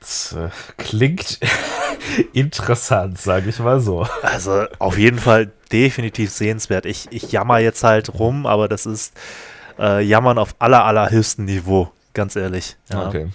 Das 0.01 0.33
äh, 0.33 0.49
klingt 0.79 1.39
interessant, 2.33 3.19
sage 3.19 3.51
ich 3.51 3.59
mal 3.59 3.81
so. 3.81 4.07
Also 4.23 4.65
auf 4.79 4.99
jeden 4.99 5.19
Fall 5.19 5.53
definitiv 5.71 6.31
sehenswert. 6.31 6.87
Ich, 6.87 7.09
ich 7.11 7.31
jammer 7.31 7.59
jetzt 7.59 7.85
halt 7.85 8.15
rum, 8.15 8.47
aber 8.47 8.67
das 8.67 8.87
ist 8.87 9.15
äh, 9.79 10.03
Jammern 10.03 10.39
auf 10.39 10.55
aller, 10.59 10.85
allerhöchstem 10.85 11.45
Niveau, 11.45 11.93
ganz 12.15 12.35
ehrlich. 12.35 12.77
Ja. 12.91 13.09
Okay. 13.09 13.29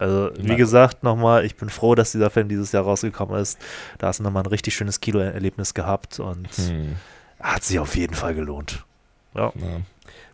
Also, 0.00 0.30
wie 0.38 0.54
gesagt, 0.54 1.02
nochmal, 1.02 1.44
ich 1.44 1.56
bin 1.56 1.70
froh, 1.70 1.96
dass 1.96 2.12
dieser 2.12 2.30
Film 2.30 2.48
dieses 2.48 2.70
Jahr 2.70 2.84
rausgekommen 2.84 3.40
ist. 3.40 3.58
Da 3.98 4.06
hast 4.06 4.20
du 4.20 4.22
nochmal 4.22 4.44
ein 4.44 4.48
richtig 4.48 4.74
schönes 4.76 5.00
Kino-Erlebnis 5.00 5.74
gehabt 5.74 6.20
und 6.20 6.48
hm. 6.56 6.94
hat 7.40 7.64
sich 7.64 7.80
auf 7.80 7.96
jeden 7.96 8.14
Fall 8.14 8.34
gelohnt. 8.34 8.84
Ja. 9.34 9.52
ja. 9.56 9.80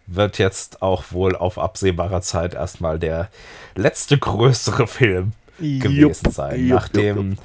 Wird 0.07 0.37
jetzt 0.37 0.83
auch 0.83 1.05
wohl 1.12 1.35
auf 1.35 1.59
absehbarer 1.59 2.20
Zeit 2.20 2.53
erstmal 2.53 2.99
der 2.99 3.31
letzte 3.75 4.18
größere 4.18 4.87
Film 4.87 5.33
gewesen 5.59 6.31
sein. 6.31 6.67
Jupp, 6.67 6.81
Nachdem, 6.81 7.17
jupp, 7.17 7.27
jupp. 7.27 7.38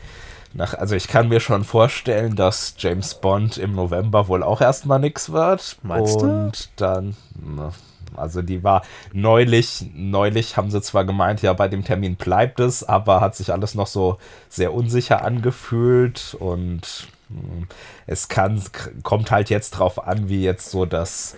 Nach, 0.53 0.73
also 0.73 0.95
ich 0.95 1.07
kann 1.07 1.29
mir 1.29 1.39
schon 1.39 1.63
vorstellen, 1.63 2.35
dass 2.35 2.73
James 2.79 3.15
Bond 3.15 3.57
im 3.57 3.73
November 3.73 4.27
wohl 4.27 4.41
auch 4.41 4.61
erstmal 4.61 4.99
nichts 4.99 5.31
wird. 5.31 5.77
Meinst 5.83 6.15
und 6.15 6.21
du? 6.21 6.27
Und 6.27 6.69
dann, 6.77 7.15
also 8.15 8.41
die 8.41 8.63
war 8.63 8.83
neulich, 9.13 9.85
neulich 9.93 10.57
haben 10.57 10.71
sie 10.71 10.81
zwar 10.81 11.05
gemeint, 11.05 11.43
ja, 11.43 11.53
bei 11.53 11.67
dem 11.67 11.83
Termin 11.83 12.15
bleibt 12.15 12.59
es, 12.59 12.83
aber 12.83 13.21
hat 13.21 13.35
sich 13.35 13.51
alles 13.51 13.75
noch 13.75 13.87
so 13.87 14.17
sehr 14.49 14.73
unsicher 14.73 15.23
angefühlt 15.23 16.35
und 16.39 17.07
hm, 17.29 17.67
es 18.07 18.27
kann, 18.27 18.61
kommt 19.03 19.29
halt 19.29 19.51
jetzt 19.51 19.71
drauf 19.71 20.07
an, 20.07 20.29
wie 20.29 20.43
jetzt 20.43 20.71
so 20.71 20.85
das 20.85 21.37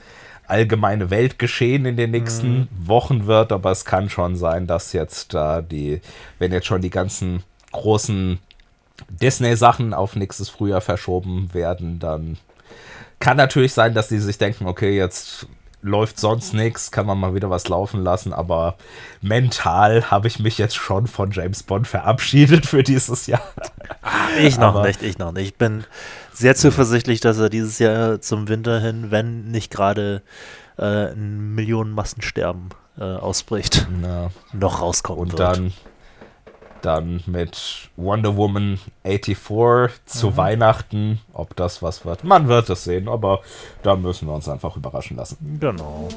allgemeine 0.51 1.09
Weltgeschehen 1.09 1.85
in 1.85 1.95
den 1.95 2.11
nächsten 2.11 2.59
mhm. 2.59 2.67
Wochen 2.77 3.25
wird, 3.25 3.51
aber 3.51 3.71
es 3.71 3.85
kann 3.85 4.09
schon 4.09 4.35
sein, 4.35 4.67
dass 4.67 4.93
jetzt 4.93 5.33
da 5.33 5.61
die, 5.61 6.01
wenn 6.39 6.51
jetzt 6.51 6.67
schon 6.67 6.81
die 6.81 6.89
ganzen 6.89 7.43
großen 7.71 8.37
Disney-Sachen 9.09 9.93
auf 9.93 10.15
nächstes 10.15 10.49
Frühjahr 10.49 10.81
verschoben 10.81 11.53
werden, 11.53 11.99
dann 11.99 12.37
kann 13.19 13.37
natürlich 13.37 13.73
sein, 13.73 13.93
dass 13.93 14.09
die 14.09 14.19
sich 14.19 14.37
denken, 14.37 14.67
okay, 14.67 14.95
jetzt 14.95 15.47
läuft 15.81 16.19
sonst 16.19 16.53
nichts, 16.53 16.91
kann 16.91 17.05
man 17.05 17.19
mal 17.19 17.33
wieder 17.33 17.49
was 17.49 17.67
laufen 17.67 18.03
lassen, 18.03 18.33
aber 18.33 18.75
mental 19.21 20.11
habe 20.11 20.27
ich 20.27 20.39
mich 20.39 20.57
jetzt 20.57 20.75
schon 20.75 21.07
von 21.07 21.31
James 21.31 21.63
Bond 21.63 21.87
verabschiedet 21.87 22.65
für 22.65 22.83
dieses 22.83 23.27
Jahr. 23.27 23.41
Ich 24.39 24.57
noch 24.57 24.75
aber, 24.75 24.87
nicht, 24.87 25.03
ich 25.03 25.17
noch 25.17 25.31
nicht. 25.31 25.47
Ich 25.47 25.57
bin 25.57 25.83
sehr 26.33 26.55
zuversichtlich, 26.55 27.19
dass 27.19 27.37
er 27.37 27.49
dieses 27.49 27.77
Jahr 27.77 28.21
zum 28.21 28.47
Winter 28.47 28.79
hin, 28.79 29.11
wenn 29.11 29.51
nicht 29.51 29.69
gerade 29.69 30.23
äh, 30.77 31.11
ein 31.11 31.53
Millionenmassensterben 31.53 32.69
äh, 32.97 33.03
ausbricht, 33.03 33.87
na, 34.01 34.31
noch 34.53 34.81
rauskommen 34.81 35.21
und 35.21 35.31
wird. 35.33 35.41
dann 35.41 35.73
dann 36.81 37.21
mit 37.25 37.89
Wonder 37.95 38.35
Woman 38.35 38.79
84 39.03 39.91
zu 40.05 40.31
mhm. 40.31 40.37
Weihnachten. 40.37 41.21
Ob 41.33 41.55
das 41.55 41.81
was 41.81 42.05
wird, 42.05 42.23
man 42.23 42.47
wird 42.47 42.69
es 42.69 42.83
sehen, 42.83 43.07
aber 43.07 43.41
da 43.83 43.95
müssen 43.95 44.27
wir 44.27 44.35
uns 44.35 44.49
einfach 44.49 44.75
überraschen 44.75 45.17
lassen. 45.17 45.57
Genau. 45.59 46.09